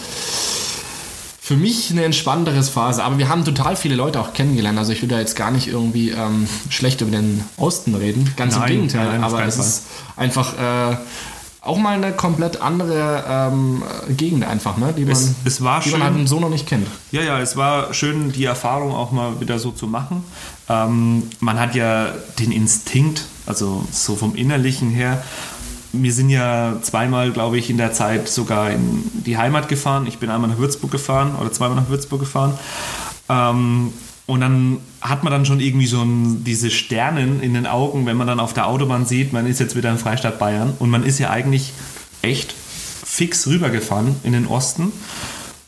für 1.41 1.55
mich 1.57 1.93
eine 1.93 2.05
entspanntere 2.05 2.61
Phase. 2.65 3.05
Aber 3.05 3.19
wir 3.19 3.29
haben 3.29 3.45
total 3.45 3.77
viele 3.77 3.95
Leute 3.95 4.19
auch 4.21 4.33
kennengelernt. 4.33 4.79
Also 4.79 4.91
ich 4.93 5.01
will 5.03 5.09
da 5.09 5.21
jetzt 5.21 5.37
gar 5.37 5.53
nicht 5.53 5.69
irgendwie 5.69 6.11
ähm, 6.11 6.49
schlecht 6.71 7.03
über 7.03 7.13
den 7.13 7.45
Osten 7.57 7.95
reden. 7.95 8.33
Ganz 8.37 8.55
Nein, 8.57 8.63
im 8.63 8.69
Gegenteil. 8.75 9.07
nein, 9.07 9.23
aber 9.23 9.45
es 9.45 9.57
ist 9.57 9.83
einfach 10.17 10.55
äh, 10.55 10.97
auch 11.67 11.79
mal 11.79 11.95
eine 11.95 12.13
komplett 12.13 12.61
andere 12.63 13.25
ähm, 13.29 13.83
Gegend 14.17 14.45
einfach, 14.45 14.77
ne? 14.77 14.93
die, 14.97 15.03
man, 15.05 15.13
Es- 15.13 15.33
es 15.45 15.63
war 15.65 15.81
die 15.81 15.91
man 15.91 16.01
schön. 16.03 16.15
halt 16.19 16.29
so 16.29 16.41
noch 16.41 16.49
nicht 16.51 16.67
kennt. 16.67 16.87
Ja, 17.13 17.23
ja, 17.23 17.39
es 17.41 17.57
war 17.57 17.93
schön, 17.95 18.33
die 18.33 18.45
Erfahrung 18.45 18.93
auch 18.95 19.13
mal 19.13 19.41
wieder 19.41 19.59
so 19.59 19.71
zu 19.71 19.87
machen. 19.87 20.25
Ähm, 20.69 21.25
man 21.41 21.59
hat 21.61 21.75
ja 21.75 22.09
den 22.39 22.53
Instinkt, 22.53 23.25
also 23.47 23.85
so 23.91 24.17
vom 24.17 24.35
Innerlichen 24.35 24.91
her. 24.91 25.23
Wir 25.93 26.13
sind 26.13 26.29
ja 26.31 26.75
zweimal, 26.83 27.31
glaube 27.33 27.57
ich, 27.59 27.71
in 27.71 27.79
der 27.79 27.93
Zeit 27.93 28.29
sogar 28.29 28.71
in 28.71 29.03
die 29.25 29.39
Heimat 29.39 29.69
gefahren. 29.69 30.07
Ich 30.07 30.19
bin 30.19 30.29
einmal 30.31 30.51
nach 30.51 30.59
Würzburg 30.59 30.91
gefahren 30.91 31.35
oder 31.41 31.51
zweimal 31.53 31.77
nach 31.77 31.89
Würzburg 31.89 32.21
gefahren. 32.21 32.59
Ähm, 33.29 33.93
und 34.27 34.41
dann 34.41 34.79
hat 35.01 35.23
man 35.23 35.33
dann 35.33 35.47
schon 35.47 35.61
irgendwie 35.61 35.87
so 35.87 36.03
ein, 36.03 36.43
diese 36.45 36.71
Sternen 36.71 37.41
in 37.41 37.55
den 37.55 37.67
Augen, 37.67 38.07
wenn 38.07 38.17
man 38.17 38.27
dann 38.27 38.41
auf 38.41 38.53
der 38.55 38.67
Autobahn 38.67 39.07
sieht, 39.07 39.33
man 39.33 39.47
ist 39.47 39.61
jetzt 39.61 39.77
wieder 39.77 39.91
im 39.91 39.99
Freistaat 39.99 40.39
Bayern 40.39 40.75
und 40.79 40.91
man 40.91 41.05
ist 41.05 41.19
ja 41.19 41.31
eigentlich 41.31 41.73
echt 42.23 42.53
fix 43.05 43.47
rübergefahren 43.47 44.17
in 44.25 44.33
den 44.33 44.47
Osten. 44.47 44.93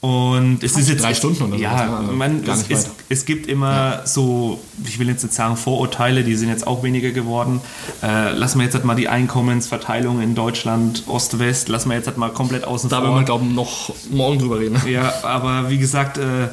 Und 0.01 0.63
es 0.63 0.77
ist 0.77 0.89
jetzt 0.89 1.03
drei 1.03 1.13
Stunden 1.13 1.43
oder 1.43 1.57
so, 1.57 1.63
Ja? 1.63 1.99
Also 1.99 2.13
man, 2.13 2.45
es, 2.45 2.67
es, 2.69 2.91
es 3.09 3.25
gibt 3.25 3.49
immer 3.49 4.03
so, 4.05 4.61
ich 4.85 5.01
will 5.01 5.09
jetzt 5.09 5.25
nicht 5.25 5.35
sagen 5.35 5.57
Vorurteile, 5.57 6.23
die 6.23 6.37
sind 6.37 6.49
jetzt 6.51 6.69
auch 6.69 6.85
weniger 6.85 7.11
geworden. 7.11 7.61
Äh, 8.01 8.31
lassen 8.33 8.59
wir 8.59 8.65
jetzt 8.65 8.75
halt 8.75 8.85
mal 8.85 8.95
die 8.95 9.09
Einkommensverteilung 9.09 10.21
in 10.21 10.37
Deutschland 10.37 11.03
Ost-West, 11.09 11.69
lassen 11.69 11.89
wir 11.91 11.97
jetzt 11.97 12.07
halt 12.07 12.17
mal 12.17 12.31
komplett 12.31 12.65
außen 12.65 12.89
Da 12.89 12.99
vor. 12.99 13.07
werden 13.07 13.17
wir, 13.17 13.25
glaube 13.25 13.45
ich, 13.47 13.53
noch 13.53 13.93
morgen 14.11 14.39
drüber 14.39 14.61
reden. 14.61 14.81
Ja, 14.89 15.13
aber 15.25 15.69
wie 15.69 15.79
gesagt, 15.79 16.19
äh, 16.19 16.49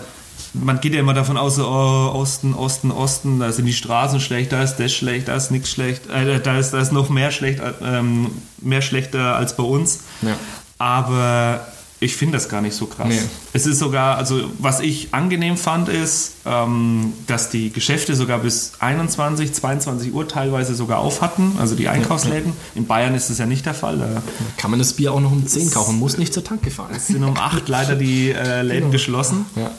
man 0.64 0.80
geht 0.82 0.94
ja 0.94 1.00
immer 1.00 1.14
davon 1.14 1.38
aus, 1.38 1.56
so, 1.56 1.68
oh, 1.68 2.12
Osten, 2.16 2.54
Osten, 2.54 2.92
Osten, 2.92 3.40
da 3.40 3.52
sind 3.52 3.66
die 3.66 3.74
Straßen 3.74 4.20
schlecht, 4.20 4.52
da 4.52 4.62
ist 4.64 4.78
das 4.78 4.94
schlecht, 4.94 5.28
da 5.28 5.36
ist 5.36 5.52
nichts 5.52 5.70
schlecht, 5.70 6.10
äh, 6.10 6.40
da, 6.40 6.58
ist, 6.58 6.72
da 6.72 6.80
ist 6.80 6.92
noch 6.92 7.10
mehr, 7.10 7.32
schlecht, 7.32 7.62
ähm, 7.82 8.32
mehr 8.62 8.82
schlechter 8.82 9.36
als 9.36 9.56
bei 9.56 9.64
uns. 9.64 10.02
Ja. 10.22 10.36
Aber 10.78 11.66
ich 12.02 12.16
finde 12.16 12.38
das 12.38 12.50
gar 12.50 12.62
nicht 12.62 12.76
so 12.76 12.88
krass. 12.88 13.08
Nee. 13.08 13.20
Es 13.54 13.66
ist 13.66 13.80
sogar, 13.80 14.18
also 14.18 14.52
was 14.60 14.82
ich 14.82 15.14
angenehm 15.14 15.56
fand, 15.56 15.88
ist, 15.88 16.34
ähm, 16.46 17.14
dass 17.26 17.50
die 17.50 17.72
Geschäfte 17.72 18.16
sogar 18.16 18.40
bis 18.40 18.74
21, 18.80 19.54
22 19.54 20.14
Uhr 20.14 20.28
teilweise 20.28 20.76
sogar 20.76 21.00
auf 21.00 21.22
hatten, 21.22 21.56
also 21.58 21.76
die 21.76 21.88
Einkaufsläden. 21.88 22.54
In 22.76 22.86
Bayern 22.86 23.16
ist 23.16 23.30
das 23.30 23.38
ja 23.38 23.46
nicht 23.46 23.66
der 23.66 23.74
Fall. 23.74 23.98
Da 23.98 24.22
Kann 24.58 24.72
man 24.72 24.80
das 24.80 24.94
Bier 24.94 25.14
auch 25.14 25.22
noch 25.22 25.32
um 25.32 25.48
10 25.48 25.72
kaufen, 25.72 25.98
muss 25.98 26.18
nicht 26.18 26.34
zur 26.34 26.44
Tanke 26.44 26.70
fahren. 26.70 27.00
sind 27.00 27.24
um 27.24 27.38
8 27.38 27.68
leider 27.70 27.96
die 27.96 28.32
äh, 28.32 28.62
Läden 28.62 28.92
geschlossen. 28.92 29.46
Ja. 29.56 29.72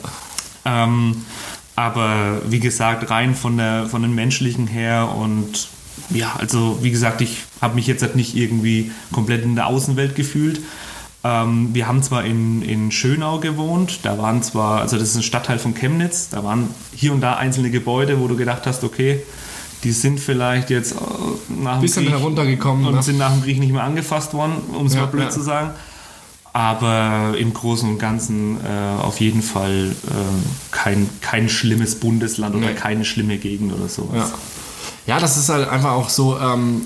Ähm, 0.67 1.23
aber 1.75 2.41
wie 2.47 2.59
gesagt, 2.59 3.09
rein 3.09 3.35
von, 3.35 3.57
der, 3.57 3.85
von 3.85 4.01
den 4.01 4.13
menschlichen 4.13 4.67
her 4.67 5.13
und 5.15 5.69
ja, 6.09 6.35
also 6.37 6.79
wie 6.81 6.91
gesagt, 6.91 7.21
ich 7.21 7.43
habe 7.61 7.75
mich 7.75 7.87
jetzt 7.87 8.01
halt 8.01 8.15
nicht 8.15 8.35
irgendwie 8.35 8.91
komplett 9.11 9.43
in 9.43 9.55
der 9.55 9.67
Außenwelt 9.67 10.15
gefühlt. 10.15 10.61
Ähm, 11.23 11.69
wir 11.73 11.87
haben 11.87 12.03
zwar 12.03 12.25
in, 12.25 12.61
in 12.61 12.91
Schönau 12.91 13.39
gewohnt, 13.39 13.99
da 14.03 14.17
waren 14.17 14.43
zwar, 14.43 14.81
also 14.81 14.97
das 14.97 15.09
ist 15.09 15.15
ein 15.15 15.23
Stadtteil 15.23 15.59
von 15.59 15.73
Chemnitz, 15.73 16.29
da 16.29 16.43
waren 16.43 16.69
hier 16.95 17.13
und 17.13 17.21
da 17.21 17.35
einzelne 17.35 17.71
Gebäude, 17.71 18.19
wo 18.19 18.27
du 18.27 18.35
gedacht 18.35 18.65
hast, 18.65 18.83
okay, 18.83 19.21
die 19.83 19.91
sind 19.91 20.19
vielleicht 20.19 20.69
jetzt 20.69 20.93
äh, 20.93 20.95
nach 21.61 21.77
dem 21.77 21.81
Bisschen 21.81 22.03
Krieg 22.03 22.13
heruntergekommen, 22.13 22.85
und 22.85 22.95
ne? 22.95 23.03
sind 23.03 23.17
nach 23.17 23.31
dem 23.31 23.43
Krieg 23.43 23.59
nicht 23.59 23.71
mehr 23.71 23.83
angefasst 23.83 24.33
worden, 24.33 24.53
um 24.73 24.87
es 24.87 24.93
Ja, 24.93 25.01
mal 25.01 25.07
blöd 25.07 25.23
ja. 25.23 25.29
zu 25.29 25.41
sagen. 25.41 25.71
Aber 26.57 27.35
im 27.37 27.53
Großen 27.53 27.87
und 27.87 27.99
Ganzen 27.99 28.57
äh, 28.65 29.03
auf 29.03 29.19
jeden 29.19 29.43
Fall 29.43 29.91
äh, 30.07 30.71
kein, 30.71 31.07
kein 31.21 31.49
schlimmes 31.49 31.99
Bundesland 31.99 32.55
oder 32.55 32.69
Nee. 32.69 32.73
keine 32.73 33.05
schlimme 33.05 33.37
Gegend 33.37 33.73
oder 33.73 33.87
so. 33.87 34.09
Ja. 34.11 34.27
ja, 35.05 35.19
das 35.19 35.37
ist 35.37 35.49
halt 35.49 35.69
einfach 35.69 35.91
auch 35.91 36.09
so, 36.09 36.35
ähm, 36.39 36.81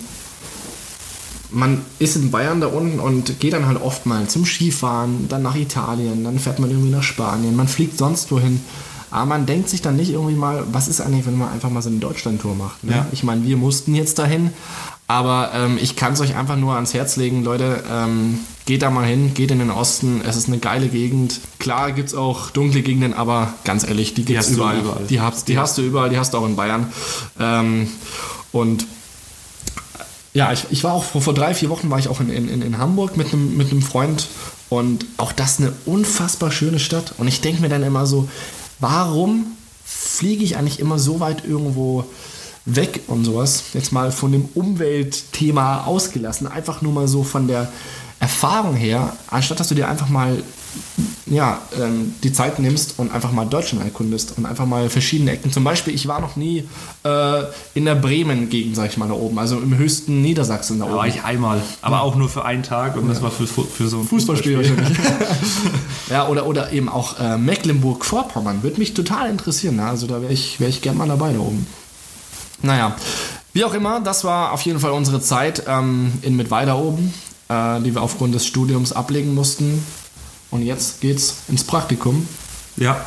man 1.52 1.86
ist 2.00 2.18
in 2.18 2.32
Bayern 2.32 2.60
da 2.60 2.68
unten 2.68 3.00
und 3.00 3.40
geht 3.40 3.54
dann 3.54 3.66
halt 3.66 3.82
oft 3.82 4.06
mal 4.06 4.28
zum 4.28 4.46
Skifahren, 4.46 5.30
dann 5.30 5.42
nach 5.42 5.56
Italien, 5.56 6.26
dann 6.26 6.38
fährt 6.38 6.60
man 6.60 6.70
irgendwie 6.70 6.92
nach 6.92 7.04
Spanien, 7.04 7.56
man 7.56 7.70
fliegt 7.70 7.98
sonst 7.98 8.30
wohin. 8.30 8.60
Aber 9.10 9.26
man 9.26 9.46
denkt 9.46 9.70
sich 9.70 9.82
dann 9.82 9.96
nicht 9.96 10.12
irgendwie 10.12 10.36
mal, 10.36 10.66
was 10.74 10.90
ist 10.90 11.00
eigentlich, 11.00 11.26
wenn 11.26 11.38
man 11.38 11.50
einfach 11.50 11.70
mal 11.70 11.82
so 11.82 11.90
eine 11.90 12.00
Deutschlandtour 12.00 12.56
macht. 12.56 12.84
Ne? 12.84 12.92
Ja. 12.94 13.06
Ich 13.14 13.24
meine, 13.24 13.46
wir 13.46 13.56
mussten 13.56 13.96
jetzt 13.96 14.20
dahin, 14.20 14.52
aber 15.08 15.52
ähm, 15.54 15.78
ich 15.82 15.96
kann 15.96 16.14
es 16.14 16.22
euch 16.22 16.36
einfach 16.36 16.56
nur 16.56 16.76
ans 16.76 16.94
Herz 16.94 17.18
legen, 17.18 17.44
Leute, 17.44 17.84
ähm, 17.92 18.40
geht 18.66 18.82
da 18.82 18.90
mal 18.90 19.06
hin, 19.06 19.34
geht 19.34 19.52
in 19.52 19.60
den 19.60 19.70
Osten, 19.70 20.22
es 20.26 20.36
ist 20.36 20.48
eine 20.48 20.60
geile 20.60 20.88
Gegend. 20.88 21.42
Klar 21.60 21.92
gibt 21.92 22.10
es 22.10 22.16
auch 22.16 22.52
dunkle 22.52 22.82
Gegenden, 22.82 23.14
aber 23.14 23.54
ganz 23.66 23.86
ehrlich, 23.86 24.14
die 24.14 24.24
gibt 24.24 24.40
es 24.40 24.52
überall. 24.52 24.80
überall. 24.80 25.04
Die, 25.08 25.20
hast, 25.20 25.48
die 25.48 25.58
hast 25.58 25.78
du 25.78 25.82
überall, 25.82 26.10
die 26.10 26.18
hast 26.18 26.34
du 26.34 26.38
auch 26.38 26.46
in 26.46 26.56
Bayern. 26.56 26.92
Ähm, 27.40 27.90
und 28.52 28.86
ja, 30.34 30.54
ich, 30.54 30.68
ich 30.70 30.84
war 30.84 30.94
auch 30.94 31.04
vor, 31.04 31.22
vor 31.22 31.34
drei, 31.34 31.54
vier 31.54 31.70
Wochen 31.70 31.90
war 31.90 32.00
ich 32.00 32.08
auch 32.08 32.22
in, 32.22 32.30
in, 32.30 32.62
in 32.62 32.78
Hamburg 32.78 33.18
mit 33.18 33.34
einem, 33.34 33.58
mit 33.58 33.72
einem 33.72 33.82
Freund 33.82 34.28
und 34.70 35.06
auch 35.18 35.34
das 35.34 35.60
eine 35.60 35.74
unfassbar 35.86 36.52
schöne 36.52 36.80
Stadt. 36.80 37.16
Und 37.18 37.28
ich 37.28 37.42
denke 37.42 37.62
mir 37.62 37.70
dann 37.70 37.84
immer 37.84 38.06
so, 38.06 38.30
warum 38.80 39.48
fliege 39.84 40.44
ich 40.44 40.56
eigentlich 40.56 40.80
immer 40.80 40.98
so 41.00 41.20
weit 41.20 41.44
irgendwo 41.44 42.06
weg 42.66 43.02
und 43.08 43.26
sowas? 43.26 43.64
Jetzt 43.74 43.92
mal 43.92 44.12
von 44.12 44.32
dem 44.32 44.46
Umweltthema 44.54 45.84
ausgelassen, 45.86 46.48
einfach 46.48 46.82
nur 46.82 46.94
mal 46.94 47.08
so 47.08 47.24
von 47.24 47.48
der 47.48 47.72
Erfahrung 48.20 48.76
her, 48.76 49.16
anstatt 49.30 49.60
dass 49.60 49.68
du 49.70 49.76
dir 49.76 49.88
einfach 49.88 50.10
mal 50.10 50.44
ja, 51.26 51.62
ähm, 51.80 52.14
die 52.24 52.34
Zeit 52.34 52.60
nimmst 52.60 52.96
und 52.98 53.12
einfach 53.14 53.32
mal 53.32 53.46
Deutschland 53.46 53.84
erkundest 53.84 54.38
und 54.38 54.46
einfach 54.46 54.66
mal 54.66 54.90
verschiedene 54.90 55.32
Ecken. 55.32 55.52
Zum 55.52 55.64
Beispiel, 55.64 55.94
ich 55.94 56.08
war 56.08 56.20
noch 56.20 56.36
nie 56.36 56.68
äh, 57.04 57.44
in 57.74 57.86
der 57.86 57.96
Bremen-Gegend, 57.96 58.76
sag 58.76 58.90
ich 58.90 58.98
mal, 58.98 59.08
da 59.08 59.14
oben, 59.14 59.40
also 59.40 59.58
im 59.58 59.78
höchsten 59.78 60.22
Niedersachsen 60.22 60.80
da 60.80 60.86
Da 60.86 60.92
oben. 60.92 61.00
war 61.00 61.08
ich 61.08 61.24
einmal, 61.24 61.62
aber 61.82 62.02
auch 62.02 62.16
nur 62.16 62.30
für 62.30 62.46
einen 62.46 62.64
Tag 62.64 62.98
und 62.98 63.08
das 63.08 63.22
war 63.22 63.32
für, 63.32 63.48
für 63.48 63.88
so 63.88 64.00
ein 64.00 64.08
Fußballspiel 64.08 64.58
wahrscheinlich. 64.58 64.98
ja, 66.10 66.28
oder, 66.28 66.46
oder 66.48 66.72
eben 66.72 66.90
auch 66.90 67.20
äh, 67.20 67.38
Mecklenburg-Vorpommern. 67.38 68.64
Würde 68.64 68.80
mich 68.80 68.94
total 68.94 69.30
interessieren. 69.30 69.78
Ne? 69.78 69.86
Also 69.86 70.08
da 70.08 70.22
wäre 70.22 70.34
ich, 70.34 70.60
wär 70.60 70.68
ich 70.70 70.82
gern 70.82 70.98
mal 70.98 71.08
dabei 71.08 71.34
da 71.34 71.40
oben. 71.40 71.66
Naja, 72.62 72.96
wie 73.54 73.66
auch 73.66 73.74
immer, 73.74 74.00
das 74.00 74.24
war 74.24 74.52
auf 74.52 74.62
jeden 74.62 74.80
Fall 74.80 74.92
unsere 74.92 75.22
Zeit 75.22 75.64
ähm, 75.68 76.14
in 76.22 76.36
Mittweida 76.36 76.76
oben, 76.76 77.14
äh, 77.50 77.82
die 77.82 77.94
wir 77.94 78.02
aufgrund 78.02 78.34
des 78.36 78.46
Studiums 78.46 78.94
ablegen 78.94 79.34
mussten. 79.34 79.84
Und 80.52 80.64
jetzt 80.64 81.02
geht's 81.02 81.38
ins 81.48 81.64
Praktikum. 81.64 82.28
Ja, 82.78 83.06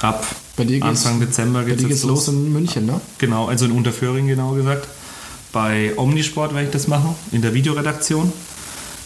ab 0.00 0.24
Bei 0.56 0.64
dir 0.64 0.80
geht's, 0.80 1.06
Anfang 1.06 1.20
Dezember 1.20 1.60
bei 1.60 1.66
geht's 1.66 1.82
dir 1.82 1.88
jetzt 1.88 2.02
geht's 2.02 2.08
los 2.08 2.28
in 2.28 2.52
München, 2.52 2.86
ne? 2.86 3.00
Genau, 3.18 3.46
also 3.46 3.64
in 3.64 3.72
Unterföhring 3.72 4.26
genau 4.26 4.52
gesagt. 4.52 4.88
Bei 5.52 5.92
Omnisport 5.96 6.52
werde 6.52 6.66
ich 6.66 6.72
das 6.72 6.86
machen, 6.86 7.14
in 7.32 7.42
der 7.42 7.54
Videoredaktion. 7.54 8.28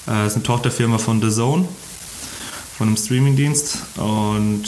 Äh, 0.06 0.10
Das 0.10 0.28
ist 0.28 0.34
eine 0.34 0.42
Tochterfirma 0.42 0.98
von 0.98 1.22
The 1.22 1.30
Zone, 1.30 1.66
von 2.76 2.88
einem 2.88 2.96
Streamingdienst. 2.96 3.78
Und 3.96 4.64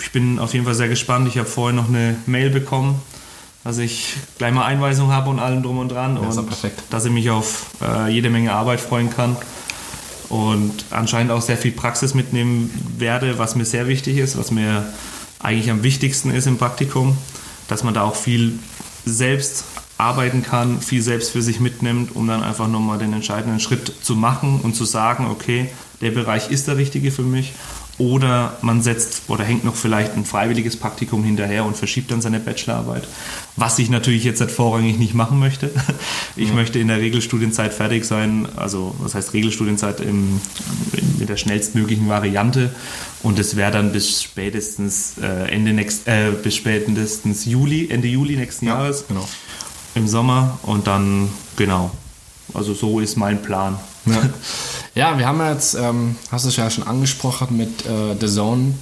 ich 0.00 0.12
bin 0.12 0.38
auf 0.38 0.52
jeden 0.52 0.64
Fall 0.64 0.74
sehr 0.74 0.88
gespannt. 0.88 1.26
Ich 1.28 1.38
habe 1.38 1.48
vorhin 1.48 1.76
noch 1.76 1.88
eine 1.88 2.16
Mail 2.26 2.50
bekommen, 2.50 3.00
dass 3.64 3.78
ich 3.78 4.16
gleich 4.38 4.52
mal 4.52 4.64
Einweisung 4.64 5.12
habe 5.12 5.30
und 5.30 5.38
allem 5.38 5.62
drum 5.62 5.78
und 5.78 5.90
dran. 5.90 6.16
ist 6.28 6.38
und 6.38 6.46
dass 6.90 7.04
ich 7.04 7.12
mich 7.12 7.30
auf 7.30 7.66
äh, 7.82 8.10
jede 8.10 8.30
Menge 8.30 8.52
Arbeit 8.52 8.80
freuen 8.80 9.10
kann. 9.10 9.36
Und 10.28 10.84
anscheinend 10.90 11.32
auch 11.32 11.42
sehr 11.42 11.56
viel 11.56 11.72
Praxis 11.72 12.14
mitnehmen 12.14 12.70
werde, 12.96 13.38
was 13.38 13.56
mir 13.56 13.64
sehr 13.64 13.88
wichtig 13.88 14.16
ist, 14.16 14.38
was 14.38 14.50
mir 14.52 14.86
eigentlich 15.40 15.70
am 15.70 15.82
wichtigsten 15.82 16.30
ist 16.30 16.46
im 16.46 16.56
Praktikum, 16.56 17.18
dass 17.66 17.82
man 17.82 17.94
da 17.94 18.02
auch 18.02 18.14
viel 18.14 18.58
selbst 19.04 19.64
arbeiten 19.98 20.42
kann, 20.42 20.80
viel 20.80 21.02
selbst 21.02 21.30
für 21.30 21.42
sich 21.42 21.60
mitnimmt, 21.60 22.14
um 22.14 22.26
dann 22.26 22.42
einfach 22.42 22.68
nochmal 22.68 22.98
den 22.98 23.12
entscheidenden 23.12 23.60
Schritt 23.60 23.92
zu 24.02 24.14
machen 24.14 24.60
und 24.62 24.74
zu 24.74 24.84
sagen, 24.84 25.26
okay, 25.26 25.68
der 26.00 26.10
Bereich 26.10 26.50
ist 26.50 26.68
der 26.68 26.76
richtige 26.76 27.10
für 27.10 27.22
mich. 27.22 27.52
Oder 28.00 28.56
man 28.62 28.80
setzt 28.80 29.24
oder 29.28 29.44
hängt 29.44 29.62
noch 29.62 29.74
vielleicht 29.74 30.16
ein 30.16 30.24
freiwilliges 30.24 30.78
Praktikum 30.78 31.22
hinterher 31.22 31.66
und 31.66 31.76
verschiebt 31.76 32.10
dann 32.10 32.22
seine 32.22 32.40
Bachelorarbeit. 32.40 33.06
Was 33.56 33.78
ich 33.78 33.90
natürlich 33.90 34.24
jetzt 34.24 34.40
halt 34.40 34.50
vorrangig 34.50 34.98
nicht 34.98 35.12
machen 35.12 35.38
möchte. 35.38 35.70
Ich 36.36 36.54
möchte 36.54 36.78
in 36.78 36.88
der 36.88 36.98
Regelstudienzeit 36.98 37.74
fertig 37.74 38.06
sein, 38.06 38.48
also 38.56 38.94
was 39.00 39.14
heißt 39.14 39.34
Regelstudienzeit 39.34 40.00
im, 40.00 40.40
in, 40.92 41.18
mit 41.18 41.28
der 41.28 41.36
schnellstmöglichen 41.36 42.08
Variante. 42.08 42.70
Und 43.22 43.38
es 43.38 43.56
wäre 43.56 43.70
dann 43.70 43.92
bis 43.92 44.22
spätestens 44.22 45.18
äh, 45.20 45.50
Ende 45.50 45.74
nächst, 45.74 46.08
äh, 46.08 46.30
bis 46.42 46.56
spätestens 46.56 47.44
Juli, 47.44 47.90
Ende 47.90 48.08
Juli 48.08 48.36
nächsten 48.36 48.66
Jahres 48.66 49.04
genau. 49.08 49.28
im 49.94 50.08
Sommer 50.08 50.58
und 50.62 50.86
dann 50.86 51.28
genau. 51.56 51.90
Also 52.54 52.72
so 52.72 53.00
ist 53.00 53.16
mein 53.16 53.42
Plan. 53.42 53.78
Ja. 54.06 54.22
ja, 54.94 55.18
wir 55.18 55.26
haben 55.26 55.40
jetzt, 55.40 55.74
ähm, 55.74 56.16
hast 56.30 56.44
du 56.44 56.48
es 56.48 56.56
ja 56.56 56.70
schon 56.70 56.86
angesprochen 56.86 57.56
mit 57.56 57.86
äh, 57.86 58.16
The 58.18 58.26
Zone. 58.26 58.74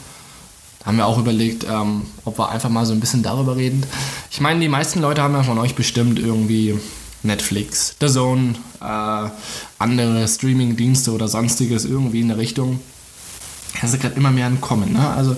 Da 0.80 0.86
haben 0.86 0.96
wir 0.96 1.06
auch 1.06 1.18
überlegt, 1.18 1.66
ähm, 1.68 2.02
ob 2.24 2.38
wir 2.38 2.48
einfach 2.48 2.70
mal 2.70 2.86
so 2.86 2.92
ein 2.92 3.00
bisschen 3.00 3.22
darüber 3.22 3.56
reden. 3.56 3.84
Ich 4.30 4.40
meine, 4.40 4.60
die 4.60 4.68
meisten 4.68 5.00
Leute 5.00 5.22
haben 5.22 5.34
ja 5.34 5.42
von 5.42 5.58
euch 5.58 5.74
bestimmt 5.74 6.18
irgendwie 6.18 6.78
Netflix, 7.22 7.96
The 8.00 8.08
Zone, 8.08 8.54
äh, 8.80 9.30
andere 9.78 10.26
Streaming-Dienste 10.26 11.12
oder 11.12 11.28
sonstiges 11.28 11.84
irgendwie 11.84 12.20
in 12.20 12.28
der 12.28 12.38
Richtung. 12.38 12.80
Das 13.80 13.92
ist 13.92 14.00
gerade 14.00 14.14
immer 14.14 14.30
mehr 14.30 14.46
ein. 14.46 14.58
Ne? 14.92 15.08
Also 15.16 15.36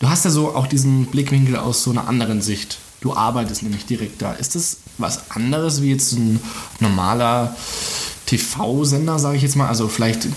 du 0.00 0.08
hast 0.08 0.24
ja 0.24 0.30
so 0.30 0.54
auch 0.54 0.66
diesen 0.66 1.06
Blickwinkel 1.06 1.56
aus 1.56 1.82
so 1.82 1.90
einer 1.90 2.08
anderen 2.08 2.42
Sicht. 2.42 2.78
Du 3.00 3.14
arbeitest 3.14 3.62
nämlich 3.62 3.86
direkt 3.86 4.20
da. 4.20 4.32
Ist 4.32 4.56
das 4.56 4.78
was 4.98 5.30
anderes 5.30 5.80
wie 5.80 5.90
jetzt 5.90 6.12
ein 6.12 6.40
normaler 6.80 7.54
TV-Sender, 8.28 9.18
sage 9.18 9.36
ich 9.36 9.42
jetzt 9.42 9.56
mal? 9.56 9.68
Also 9.68 9.88
vielleicht 9.88 10.28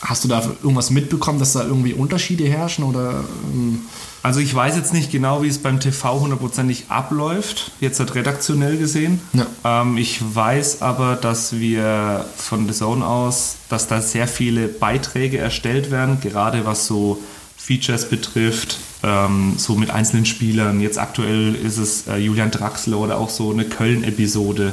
hast 0.00 0.24
du 0.24 0.28
da 0.28 0.42
irgendwas 0.62 0.90
mitbekommen, 0.90 1.38
dass 1.38 1.52
da 1.52 1.62
irgendwie 1.62 1.92
Unterschiede 1.92 2.44
herrschen 2.44 2.84
oder 2.84 3.24
ähm, 3.52 3.80
Also 4.22 4.40
ich 4.40 4.54
weiß 4.54 4.76
jetzt 4.76 4.92
nicht 4.92 5.10
genau, 5.10 5.42
wie 5.42 5.48
es 5.48 5.58
beim 5.58 5.80
TV 5.80 6.20
hundertprozentig 6.20 6.86
abläuft, 6.88 7.72
jetzt 7.80 7.98
halt 8.00 8.14
redaktionell 8.14 8.76
gesehen. 8.76 9.20
Ja. 9.32 9.82
Ähm, 9.82 9.96
ich 9.98 10.20
weiß 10.34 10.82
aber, 10.82 11.16
dass 11.16 11.58
wir 11.58 12.24
von 12.36 12.66
The 12.66 12.74
Zone 12.74 13.06
aus, 13.06 13.56
dass 13.68 13.86
da 13.86 14.00
sehr 14.00 14.28
viele 14.28 14.68
Beiträge 14.68 15.38
erstellt 15.38 15.90
werden, 15.90 16.20
gerade 16.20 16.64
was 16.64 16.86
so 16.86 17.18
Features 17.56 18.08
betrifft, 18.08 18.78
ähm, 19.02 19.54
so 19.56 19.74
mit 19.74 19.90
einzelnen 19.90 20.24
Spielern. 20.26 20.80
Jetzt 20.80 20.98
aktuell 20.98 21.54
ist 21.54 21.78
es 21.78 22.06
äh, 22.06 22.16
Julian 22.16 22.50
Draxler 22.50 22.98
oder 22.98 23.18
auch 23.18 23.30
so 23.30 23.50
eine 23.50 23.64
Köln-Episode. 23.64 24.72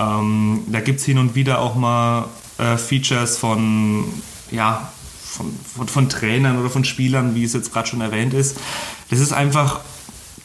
Ähm, 0.00 0.62
da 0.68 0.80
gibt 0.80 1.00
es 1.00 1.06
hin 1.06 1.18
und 1.18 1.34
wieder 1.34 1.60
auch 1.60 1.74
mal 1.74 2.28
äh, 2.58 2.76
Features 2.76 3.36
von, 3.36 4.04
ja, 4.50 4.90
von, 5.22 5.54
von, 5.76 5.88
von 5.88 6.08
Trainern 6.08 6.58
oder 6.58 6.70
von 6.70 6.84
Spielern, 6.84 7.34
wie 7.34 7.44
es 7.44 7.52
jetzt 7.52 7.72
gerade 7.72 7.88
schon 7.88 8.00
erwähnt 8.00 8.32
ist. 8.32 8.56
Das 9.10 9.20
ist 9.20 9.32
einfach 9.32 9.80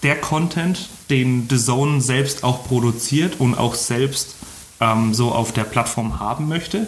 der 0.03 0.19
Content, 0.19 0.89
den 1.09 1.47
The 1.49 1.57
Zone 1.57 2.01
selbst 2.01 2.43
auch 2.43 2.67
produziert 2.67 3.39
und 3.39 3.55
auch 3.55 3.75
selbst 3.75 4.35
ähm, 4.81 5.13
so 5.13 5.31
auf 5.31 5.53
der 5.53 5.63
Plattform 5.63 6.19
haben 6.19 6.47
möchte, 6.47 6.87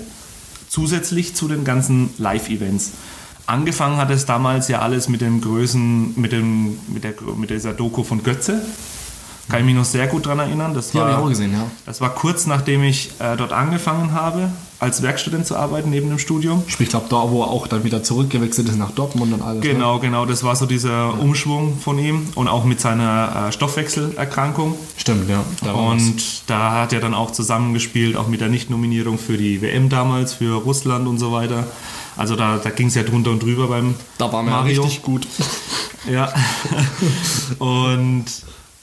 zusätzlich 0.67 1.35
zu 1.35 1.47
den 1.47 1.63
ganzen 1.63 2.09
Live-Events. 2.17 2.91
angefangen 3.45 3.97
hat 3.97 4.11
es 4.11 4.25
damals 4.25 4.67
ja 4.67 4.79
alles 4.79 5.07
mit 5.07 5.21
dem 5.21 5.39
Größen, 5.39 6.19
mit, 6.19 6.33
dem, 6.33 6.79
mit, 6.87 7.05
der, 7.05 7.13
mit 7.37 7.49
dieser 7.49 7.73
Doku 7.73 8.03
von 8.03 8.23
Götze. 8.23 8.61
Kann 9.49 9.61
ich 9.61 9.65
mich 9.65 9.75
noch 9.75 9.85
sehr 9.85 10.07
gut 10.07 10.25
daran 10.25 10.39
erinnern. 10.39 10.73
Das 10.73 10.93
war, 10.93 11.09
ich 11.09 11.15
auch 11.15 11.29
gesehen, 11.29 11.53
ja. 11.53 11.63
Das 11.85 12.01
war 12.01 12.13
kurz 12.13 12.47
nachdem 12.47 12.83
ich 12.83 13.11
äh, 13.19 13.37
dort 13.37 13.53
angefangen 13.53 14.11
habe, 14.11 14.49
als 14.79 15.01
Werkstudent 15.01 15.47
zu 15.47 15.55
arbeiten 15.55 15.89
neben 15.89 16.09
dem 16.09 16.19
Studium. 16.19 16.63
Sprich, 16.67 16.87
ich 16.87 16.89
glaube, 16.91 17.07
da, 17.09 17.31
wo 17.31 17.43
er 17.43 17.47
auch 17.47 17.67
dann 17.67 17.83
wieder 17.83 18.03
zurückgewechselt 18.03 18.67
ist 18.67 18.77
nach 18.77 18.91
Dortmund 18.91 19.33
und 19.33 19.41
alles. 19.41 19.63
Ne? 19.63 19.71
Genau, 19.71 19.99
genau, 19.99 20.25
das 20.25 20.43
war 20.43 20.55
so 20.55 20.65
dieser 20.65 21.17
Umschwung 21.19 21.79
von 21.79 21.97
ihm 21.97 22.27
und 22.35 22.47
auch 22.47 22.65
mit 22.65 22.81
seiner 22.81 23.47
äh, 23.47 23.51
Stoffwechselerkrankung. 23.51 24.75
Stimmt, 24.97 25.29
ja. 25.29 25.43
Da 25.61 25.73
war 25.73 25.95
was. 25.95 26.03
Und 26.03 26.49
da 26.49 26.81
hat 26.81 26.91
er 26.91 26.99
dann 26.99 27.13
auch 27.13 27.31
zusammengespielt, 27.31 28.17
auch 28.17 28.27
mit 28.27 28.41
der 28.41 28.49
Nichtnominierung 28.49 29.17
für 29.17 29.37
die 29.37 29.61
WM 29.61 29.89
damals, 29.89 30.33
für 30.33 30.55
Russland 30.55 31.07
und 31.07 31.19
so 31.19 31.31
weiter. 31.31 31.65
Also 32.17 32.35
da, 32.35 32.57
da 32.57 32.69
ging 32.69 32.87
es 32.87 32.95
ja 32.95 33.03
drunter 33.03 33.31
und 33.31 33.41
drüber 33.41 33.67
beim 33.67 33.95
da 34.17 34.31
war 34.31 34.43
mir 34.43 34.49
Mario. 34.49 34.81
richtig 34.81 35.03
gut. 35.03 35.27
Ja. 36.09 36.33
und 37.59 38.25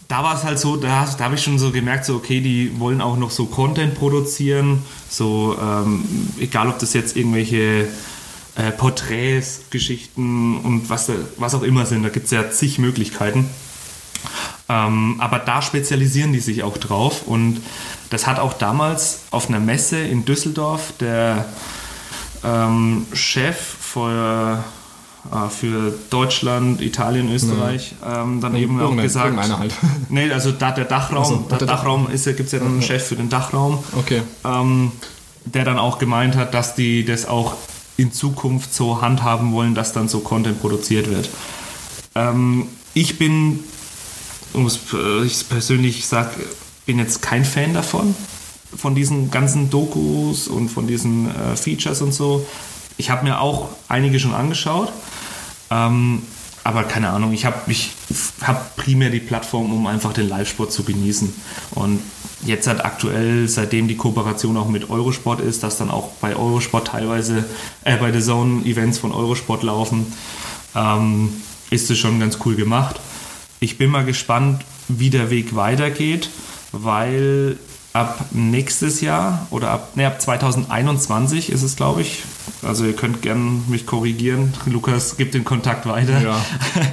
da 0.08 0.22
war 0.22 0.34
es 0.34 0.44
halt 0.44 0.58
so, 0.58 0.76
da, 0.76 1.06
da 1.16 1.24
habe 1.24 1.34
ich 1.34 1.42
schon 1.42 1.58
so 1.58 1.70
gemerkt, 1.70 2.04
so 2.04 2.16
okay, 2.16 2.40
die 2.40 2.78
wollen 2.78 3.00
auch 3.00 3.16
noch 3.16 3.30
so 3.30 3.46
Content 3.46 3.94
produzieren, 3.94 4.82
so 5.08 5.56
ähm, 5.60 6.04
egal 6.38 6.68
ob 6.68 6.78
das 6.78 6.92
jetzt 6.92 7.16
irgendwelche 7.16 7.88
äh, 8.56 8.70
Porträts, 8.70 9.62
Geschichten 9.70 10.58
und 10.58 10.90
was, 10.90 11.10
was 11.38 11.54
auch 11.54 11.62
immer 11.62 11.86
sind, 11.86 12.02
da 12.02 12.08
gibt 12.08 12.26
es 12.26 12.30
ja 12.30 12.50
zig 12.50 12.78
Möglichkeiten. 12.78 13.48
Ähm, 14.68 15.16
aber 15.18 15.38
da 15.38 15.60
spezialisieren 15.60 16.32
die 16.32 16.40
sich 16.40 16.62
auch 16.62 16.78
drauf 16.78 17.26
und 17.26 17.60
das 18.10 18.26
hat 18.26 18.38
auch 18.38 18.54
damals 18.54 19.22
auf 19.30 19.48
einer 19.48 19.60
Messe 19.60 19.98
in 19.98 20.24
Düsseldorf 20.24 20.92
der 21.00 21.46
ähm, 22.44 23.06
Chef 23.12 23.76
äh, 23.96 24.56
für 25.48 25.94
Deutschland, 26.10 26.80
Italien, 26.80 27.32
Österreich 27.32 27.94
ähm, 28.04 28.40
dann 28.40 28.54
eben 28.54 28.80
auch 28.80 28.94
gesagt. 28.96 29.36
halt. 29.58 29.74
Nee, 30.08 30.30
also 30.30 30.52
da 30.52 30.70
der 30.70 30.84
Dachraum, 30.84 31.22
Ach 31.22 31.50
so, 31.50 31.56
der, 31.56 31.66
Dachraum 31.66 32.10
ist 32.10 32.24
gibt 32.24 32.40
es 32.40 32.52
ja 32.52 32.60
einen 32.60 32.82
Chef 32.82 33.06
für 33.06 33.16
den 33.16 33.28
Dachraum, 33.30 33.78
Okay. 33.96 34.22
ähm, 34.44 34.92
der 35.44 35.64
dann 35.64 35.78
auch 35.78 35.98
gemeint 35.98 36.36
hat, 36.36 36.54
dass 36.54 36.74
die 36.74 37.04
das 37.04 37.26
auch 37.26 37.54
in 37.96 38.12
Zukunft 38.12 38.74
so 38.74 39.00
handhaben 39.00 39.52
wollen, 39.52 39.74
dass 39.74 39.92
dann 39.92 40.08
so 40.08 40.20
Content 40.20 40.60
produziert 40.60 41.08
wird. 41.10 41.28
Ähm, 42.14 42.66
ich 42.92 43.18
bin, 43.18 43.60
äh, 44.54 45.24
ich 45.24 45.48
persönlich 45.48 46.06
sage, 46.06 46.30
bin 46.86 46.98
jetzt 46.98 47.22
kein 47.22 47.44
Fan 47.44 47.74
davon, 47.74 48.14
von 48.76 48.94
diesen 48.94 49.30
ganzen 49.30 49.70
Dokus 49.70 50.48
und 50.48 50.68
von 50.68 50.86
diesen 50.86 51.28
äh, 51.28 51.56
Features 51.56 52.02
und 52.02 52.12
so. 52.12 52.46
Ich 52.96 53.10
habe 53.10 53.24
mir 53.24 53.40
auch 53.40 53.70
einige 53.88 54.20
schon 54.20 54.34
angeschaut. 54.34 54.92
Ähm, 55.74 56.22
aber 56.62 56.84
keine 56.84 57.10
Ahnung, 57.10 57.32
ich 57.32 57.44
habe 57.44 57.58
ich 57.70 57.90
hab 58.40 58.76
primär 58.76 59.10
die 59.10 59.20
Plattform, 59.20 59.70
um 59.70 59.86
einfach 59.86 60.14
den 60.14 60.28
Live-Sport 60.28 60.72
zu 60.72 60.82
genießen. 60.82 61.30
Und 61.72 62.00
jetzt 62.46 62.66
halt 62.66 62.84
aktuell, 62.84 63.48
seitdem 63.48 63.86
die 63.86 63.96
Kooperation 63.96 64.56
auch 64.56 64.68
mit 64.68 64.88
Eurosport 64.88 65.40
ist, 65.40 65.62
dass 65.62 65.76
dann 65.76 65.90
auch 65.90 66.12
bei 66.20 66.34
Eurosport 66.34 66.88
teilweise, 66.88 67.44
äh, 67.84 67.96
bei 67.96 68.12
The 68.12 68.22
Zone 68.22 68.64
Events 68.64 68.98
von 68.98 69.12
Eurosport 69.12 69.62
laufen, 69.62 70.06
ähm, 70.74 71.34
ist 71.70 71.90
es 71.90 71.98
schon 71.98 72.18
ganz 72.18 72.38
cool 72.46 72.54
gemacht. 72.54 72.98
Ich 73.60 73.76
bin 73.76 73.90
mal 73.90 74.04
gespannt, 74.04 74.64
wie 74.88 75.10
der 75.10 75.30
Weg 75.30 75.54
weitergeht, 75.54 76.30
weil 76.72 77.58
ab 77.92 78.26
nächstes 78.32 79.00
Jahr 79.00 79.46
oder 79.50 79.70
ab, 79.70 79.90
nee, 79.96 80.04
ab 80.04 80.20
2021 80.20 81.50
ist 81.50 81.62
es, 81.62 81.76
glaube 81.76 82.02
ich. 82.02 82.22
Also 82.64 82.84
ihr 82.84 82.94
könnt 82.94 83.22
gerne 83.22 83.62
mich 83.68 83.86
korrigieren. 83.86 84.52
Lukas 84.66 85.16
gibt 85.16 85.34
den 85.34 85.44
Kontakt 85.44 85.86
weiter. 85.86 86.20
Ja, 86.20 86.44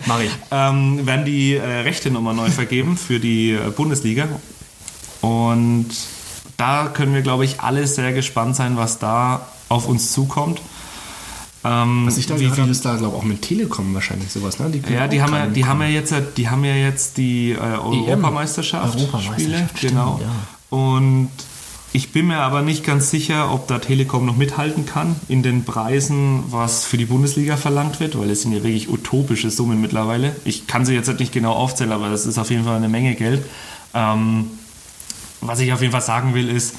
mach 0.06 0.20
ich. 0.22 0.32
ähm, 0.52 1.06
werden 1.06 1.26
die 1.26 1.56
äh, 1.56 1.64
Rechte 1.82 2.12
nochmal 2.12 2.36
neu 2.36 2.50
vergeben 2.50 2.98
für 2.98 3.20
die 3.20 3.52
äh, 3.52 3.70
Bundesliga. 3.70 4.28
Und 5.22 5.88
da 6.58 6.88
können 6.88 7.14
wir, 7.14 7.22
glaube 7.22 7.46
ich, 7.46 7.62
alle 7.62 7.88
sehr 7.88 8.14
gespannt 8.14 8.56
sein, 8.56 8.78
was 8.78 9.00
da 9.00 9.48
auf 9.70 9.88
uns 9.88 10.12
zukommt. 10.12 10.62
Ähm, 11.64 12.08
Was 12.08 12.18
ich 12.18 12.26
da 12.26 12.36
wie 12.36 12.40
gehört 12.44 12.58
habe, 12.58 12.64
viel- 12.64 12.72
ist 12.72 12.86
da, 12.86 12.96
glaube 12.96 13.16
ich, 13.16 13.22
auch 13.22 13.26
mit 13.26 13.42
Telekom 13.44 13.94
wahrscheinlich 13.94 14.32
sowas, 14.32 14.58
ne? 14.58 14.72
können 14.72 14.94
ja, 14.94 15.08
die 15.08 15.22
haben 15.22 15.34
ja, 15.34 15.46
die 15.46 15.64
haben 15.66 15.82
ja 15.82 15.88
jetzt, 15.88 16.14
die 16.36 16.50
haben 16.50 16.66
ja 16.66 16.74
jetzt 16.74 17.18
die 17.18 17.52
äh, 17.52 17.58
Europameisterschaft, 17.60 18.96
Europameisterschaft, 18.96 19.42
Spiele, 19.42 19.70
stimmt, 19.76 19.92
genau. 19.92 20.20
ja. 20.22 20.78
Und 20.78 21.30
ich 21.94 22.14
bin 22.14 22.28
mir 22.28 22.38
aber 22.38 22.62
nicht 22.62 22.86
ganz 22.86 23.10
sicher, 23.10 23.54
ob 23.54 23.68
da 23.68 23.80
Telekom 23.80 24.26
noch 24.26 24.38
mithalten 24.38 24.86
kann 24.86 25.18
in 25.28 25.44
den 25.44 25.66
Preisen, 25.66 26.44
was 26.50 26.86
für 26.86 26.98
die 26.98 27.06
Bundesliga 27.06 27.58
verlangt 27.58 28.00
wird, 28.00 28.18
weil 28.18 28.30
es 28.30 28.44
sind 28.44 28.54
ja 28.54 28.64
wirklich 28.64 28.90
utopische 28.90 29.52
Summen 29.52 29.82
mittlerweile. 29.82 30.36
Ich 30.46 30.68
kann 30.68 30.86
sie 30.86 30.94
jetzt 30.94 31.10
halt 31.10 31.20
nicht 31.20 31.34
genau 31.34 31.52
aufzählen, 31.52 31.92
aber 31.92 32.10
das 32.10 32.26
ist 32.26 32.38
auf 32.38 32.50
jeden 32.50 32.64
Fall 32.64 32.78
eine 32.78 32.88
Menge 32.88 33.16
Geld. 33.16 33.44
Ähm, 33.94 34.52
was 35.42 35.60
ich 35.60 35.74
auf 35.74 35.82
jeden 35.82 35.92
Fall 35.92 36.02
sagen 36.02 36.34
will, 36.34 36.50
ist, 36.50 36.76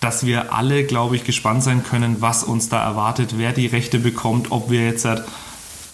dass 0.00 0.24
wir 0.24 0.52
alle, 0.52 0.84
glaube 0.84 1.14
ich, 1.16 1.24
gespannt 1.24 1.62
sein 1.62 1.84
können, 1.84 2.16
was 2.20 2.42
uns 2.42 2.68
da 2.68 2.82
erwartet, 2.82 3.34
wer 3.36 3.52
die 3.52 3.66
Rechte 3.66 3.98
bekommt, 3.98 4.50
ob 4.50 4.70
wir 4.70 4.84
jetzt 4.84 5.04
halt 5.04 5.24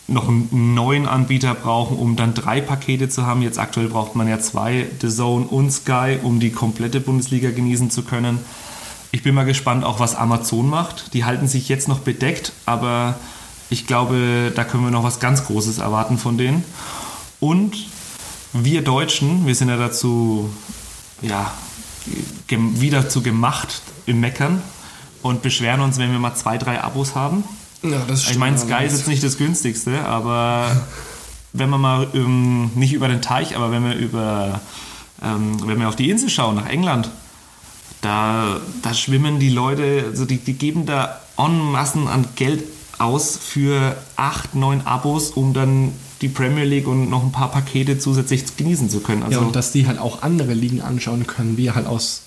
noch 0.08 0.28
einen 0.28 0.74
neuen 0.74 1.06
Anbieter 1.06 1.54
brauchen, 1.54 1.98
um 1.98 2.16
dann 2.16 2.34
drei 2.34 2.60
Pakete 2.60 3.08
zu 3.08 3.26
haben. 3.26 3.42
Jetzt 3.42 3.58
aktuell 3.58 3.88
braucht 3.88 4.16
man 4.16 4.26
ja 4.26 4.40
zwei, 4.40 4.86
The 5.00 5.08
Zone 5.08 5.46
und 5.46 5.70
Sky, 5.70 6.18
um 6.22 6.40
die 6.40 6.50
komplette 6.50 7.00
Bundesliga 7.00 7.50
genießen 7.50 7.90
zu 7.90 8.02
können. 8.02 8.38
Ich 9.12 9.22
bin 9.22 9.34
mal 9.34 9.44
gespannt, 9.44 9.84
auch 9.84 10.00
was 10.00 10.14
Amazon 10.14 10.68
macht. 10.68 11.12
Die 11.14 11.24
halten 11.24 11.46
sich 11.46 11.68
jetzt 11.68 11.88
noch 11.88 12.00
bedeckt, 12.00 12.52
aber 12.64 13.16
ich 13.70 13.86
glaube, 13.86 14.50
da 14.54 14.64
können 14.64 14.84
wir 14.84 14.90
noch 14.90 15.04
was 15.04 15.20
ganz 15.20 15.44
Großes 15.44 15.78
erwarten 15.78 16.16
von 16.16 16.38
denen. 16.38 16.64
Und 17.38 17.76
wir 18.54 18.82
Deutschen, 18.82 19.46
wir 19.46 19.54
sind 19.54 19.68
ja 19.68 19.76
dazu 19.76 20.50
ja, 21.20 21.52
wieder 22.48 23.08
zu 23.10 23.22
gemacht 23.22 23.82
im 24.06 24.20
Meckern 24.20 24.62
und 25.22 25.42
beschweren 25.42 25.82
uns, 25.82 25.98
wenn 25.98 26.12
wir 26.12 26.18
mal 26.18 26.34
zwei, 26.34 26.56
drei 26.56 26.80
Abos 26.80 27.14
haben. 27.14 27.44
Ja, 27.82 28.02
das 28.06 28.20
Ich 28.20 28.26
stimmt 28.26 28.40
meine, 28.40 28.58
Sky 28.58 28.84
ist 28.84 28.96
jetzt 28.96 29.08
nicht 29.08 29.22
das 29.22 29.38
günstigste, 29.38 30.04
aber 30.04 30.84
wenn 31.52 31.70
man 31.70 31.80
mal 31.80 32.08
ähm, 32.14 32.70
nicht 32.74 32.92
über 32.92 33.08
den 33.08 33.22
Teich, 33.22 33.56
aber 33.56 33.70
wenn 33.70 33.84
wir 33.84 33.94
über 33.94 34.60
ähm, 35.22 35.56
wenn 35.66 35.80
wir 35.80 35.88
auf 35.88 35.96
die 35.96 36.10
Insel 36.10 36.28
schauen, 36.28 36.56
nach 36.56 36.68
England, 36.68 37.10
da, 38.00 38.60
da 38.82 38.94
schwimmen 38.94 39.40
die 39.40 39.50
Leute, 39.50 40.04
also 40.08 40.24
die, 40.24 40.38
die 40.38 40.52
geben 40.52 40.86
da 40.86 41.20
en 41.36 41.58
Massen 41.58 42.06
an 42.06 42.26
Geld 42.36 42.64
aus 42.98 43.36
für 43.36 43.96
acht, 44.16 44.54
neun 44.54 44.82
Abos, 44.82 45.30
um 45.30 45.52
dann 45.52 45.92
die 46.20 46.28
Premier 46.28 46.64
League 46.64 46.88
und 46.88 47.10
noch 47.10 47.22
ein 47.22 47.32
paar 47.32 47.50
Pakete 47.50 47.98
zusätzlich 47.98 48.56
genießen 48.56 48.90
zu 48.90 49.00
können. 49.00 49.22
Also 49.22 49.40
Ja, 49.40 49.46
und 49.46 49.54
dass 49.54 49.72
die 49.72 49.86
halt 49.86 49.98
auch 49.98 50.22
andere 50.22 50.52
Ligen 50.54 50.80
anschauen 50.80 51.26
können, 51.26 51.56
wie 51.56 51.70
halt 51.70 51.86
aus 51.86 52.22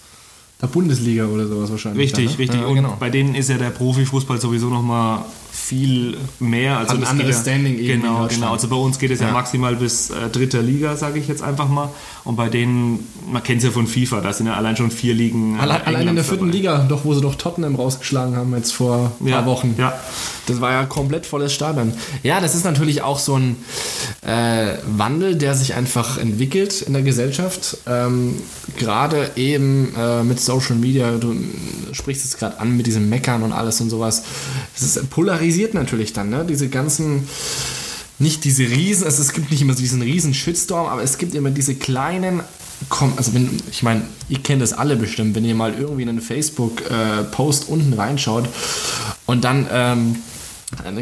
der 0.62 0.68
Bundesliga 0.68 1.26
oder 1.26 1.48
sowas 1.48 1.72
wahrscheinlich. 1.72 2.04
Richtig, 2.04 2.26
dann, 2.26 2.34
ne? 2.34 2.40
richtig. 2.40 2.62
Ja, 2.62 2.68
und 2.68 2.76
genau. 2.76 2.98
bei 3.00 3.10
denen 3.10 3.36
ist 3.36 3.50
ja 3.50 3.58
der 3.58 3.72
Profifußball 3.72 4.40
sowieso 4.40 4.68
noch 4.68 4.82
mal 4.82 5.26
viel 5.52 6.18
mehr. 6.40 6.78
Also 6.78 6.96
ein 6.96 7.04
anderes 7.04 7.36
ja, 7.38 7.42
Standing 7.42 7.78
in 7.78 8.02
Genau, 8.02 8.28
genau. 8.28 8.54
Also 8.54 8.68
bei 8.68 8.76
uns 8.76 8.98
geht 9.00 9.12
es 9.12 9.20
ja, 9.20 9.28
Ja. 9.28 9.34
maximal 9.34 9.76
bis 9.76 10.10
äh, 10.10 10.30
dritter 10.32 10.62
Liga, 10.62 10.96
sage 10.96 11.20
ich 11.20 11.28
jetzt 11.28 11.42
einfach 11.44 11.68
mal. 11.68 11.90
Und 12.24 12.36
bei 12.36 12.50
denen, 12.50 13.06
man 13.30 13.44
kennt 13.44 13.60
es 13.60 13.66
ja 13.66 13.72
von 13.72 13.88
FIFA, 13.88 14.22
da 14.22 14.32
sind 14.32 14.48
ja 14.48 14.54
allein 14.54 14.78
schon 14.78 14.92
vier 14.92 15.14
Ligen. 15.14 15.58
äh, 15.58 15.62
Allein, 15.62 15.82
allein 15.86 16.08
in 16.10 16.16
der 16.16 16.24
vierten 16.24 16.46
dabei. 16.48 16.58
Liga, 16.58 16.86
doch 16.88 17.04
wo 17.06 17.14
sie 17.14 17.22
doch 17.22 17.36
Tottenham 17.36 17.76
rausgeschlagen 17.76 18.36
haben 18.36 18.56
jetzt 18.56 18.72
vor 18.72 19.12
ein 19.20 19.28
Ja, 19.28 19.38
paar 19.38 19.46
Wochen. 19.48 19.76
ja. 19.78 19.94
Das 20.48 20.60
war 20.60 20.72
ja 20.72 20.86
komplett 20.86 21.26
volles 21.26 21.54
Stadion. 21.54 21.94
Ja, 22.24 22.40
das 22.42 22.56
ist 22.56 22.66
natürlich 22.66 23.04
auch 23.04 23.20
so 23.20 23.36
ein 23.38 23.56
äh, 24.26 24.74
Wandel, 24.98 25.36
der 25.36 25.54
sich 25.56 25.76
einfach 25.76 26.18
entwickelt 26.18 26.82
in 26.82 26.94
der 26.94 27.04
Gesellschaft. 27.04 27.78
Ähm, 27.88 28.36
gerade 28.78 29.32
eben 29.36 29.94
äh, 29.96 30.24
mit 30.24 30.40
Social 30.40 30.76
Media, 30.76 31.12
du 31.18 31.36
sprichst 31.92 32.26
es 32.26 32.38
gerade 32.38 32.60
an 32.60 32.76
mit 32.76 32.88
diesem 32.88 33.10
Meckern 33.10 33.44
und 33.44 33.52
alles 33.54 33.80
und 33.82 33.90
sowas. 33.90 34.24
Es 34.76 34.82
ist 34.82 35.10
polarisiert 35.42 35.74
natürlich 35.74 36.14
dann, 36.14 36.30
ne? 36.30 36.46
Diese 36.48 36.70
ganzen 36.70 37.28
nicht 38.20 38.44
diese 38.44 38.64
riesen, 38.64 39.06
also 39.06 39.22
es 39.22 39.34
gibt 39.34 39.50
nicht 39.50 39.62
immer 39.62 39.74
diesen 39.74 40.02
riesen 40.04 40.36
Shitstorm, 40.36 40.86
aber 40.88 41.02
es 41.02 41.18
gibt 41.18 41.34
immer 41.34 41.50
diese 41.50 41.74
kleinen, 41.74 42.42
also 43.18 43.34
wenn, 43.34 43.50
ich 43.72 43.82
meine, 43.82 44.04
ihr 44.30 44.38
kennt 44.40 44.62
das 44.62 44.74
alle 44.74 44.96
bestimmt, 44.96 45.34
wenn 45.36 45.44
ihr 45.44 45.56
mal 45.56 45.74
irgendwie 45.74 46.04
in 46.04 46.10
einen 46.10 46.22
Facebook-Post 46.22 47.68
unten 47.68 47.94
reinschaut 47.94 48.48
und 49.26 49.44
dann 49.44 49.66
ähm, 49.72 50.16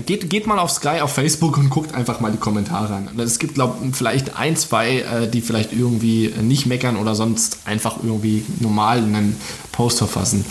geht, 0.06 0.30
geht 0.30 0.48
mal 0.48 0.60
auf 0.60 0.72
Sky, 0.72 1.02
auf 1.02 1.14
Facebook 1.14 1.58
und 1.58 1.70
guckt 1.70 1.94
einfach 1.94 2.22
mal 2.22 2.32
die 2.32 2.38
Kommentare 2.38 2.94
an. 2.94 3.20
Es 3.20 3.38
gibt, 3.38 3.56
glaube 3.56 3.86
ich, 3.86 3.94
vielleicht 3.94 4.38
ein, 4.38 4.56
zwei, 4.56 5.00
äh, 5.00 5.28
die 5.30 5.42
vielleicht 5.42 5.74
irgendwie 5.74 6.34
nicht 6.42 6.68
meckern 6.68 6.96
oder 6.96 7.16
sonst 7.16 7.60
einfach 7.66 7.98
irgendwie 8.02 8.46
normal 8.62 9.00
einen 9.00 9.36
Post 9.74 9.98
verfassen. 9.98 10.46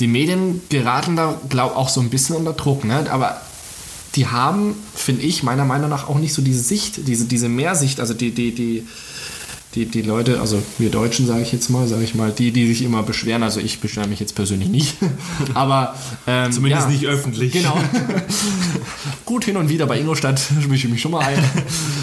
Die 0.00 0.06
Medien 0.06 0.60
geraten 0.68 1.16
da, 1.16 1.40
glaube 1.48 1.72
ich, 1.72 1.78
auch 1.78 1.88
so 1.88 2.00
ein 2.00 2.10
bisschen 2.10 2.36
unter 2.36 2.52
Druck, 2.52 2.84
ne? 2.84 3.10
aber 3.10 3.40
die 4.14 4.26
haben, 4.26 4.74
finde 4.94 5.22
ich, 5.22 5.42
meiner 5.42 5.64
Meinung 5.64 5.90
nach 5.90 6.08
auch 6.08 6.18
nicht 6.18 6.32
so 6.32 6.42
diese 6.42 6.60
Sicht, 6.60 7.06
diese, 7.06 7.26
diese 7.26 7.48
Mehrsicht, 7.48 8.00
also 8.00 8.14
die, 8.14 8.30
die, 8.30 8.54
die, 8.54 8.86
die, 9.74 9.84
die 9.84 10.02
Leute, 10.02 10.40
also 10.40 10.62
wir 10.78 10.90
Deutschen, 10.90 11.26
sage 11.26 11.42
ich 11.42 11.52
jetzt 11.52 11.68
mal, 11.68 11.86
sage 11.86 12.02
ich 12.02 12.14
mal, 12.14 12.32
die, 12.32 12.50
die 12.50 12.66
sich 12.66 12.82
immer 12.82 13.02
beschweren, 13.02 13.42
also 13.42 13.60
ich 13.60 13.80
beschwere 13.80 14.08
mich 14.08 14.18
jetzt 14.18 14.34
persönlich 14.34 14.70
nicht, 14.70 14.96
aber 15.54 15.94
ähm, 16.26 16.50
Zumindest 16.50 16.86
ja, 16.86 16.92
nicht 16.92 17.04
öffentlich. 17.04 17.52
Genau. 17.52 17.78
Gut 19.26 19.44
hin 19.44 19.58
und 19.58 19.68
wieder 19.68 19.86
bei 19.86 20.00
Ingolstadt 20.00 20.40
mische 20.68 20.86
ich 20.86 20.92
mich 20.92 21.02
schon 21.02 21.12
mal 21.12 21.20
ein 21.20 21.44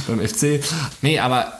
beim 0.07 0.19
FC. 0.19 0.59
Nee, 1.01 1.17
aber 1.17 1.53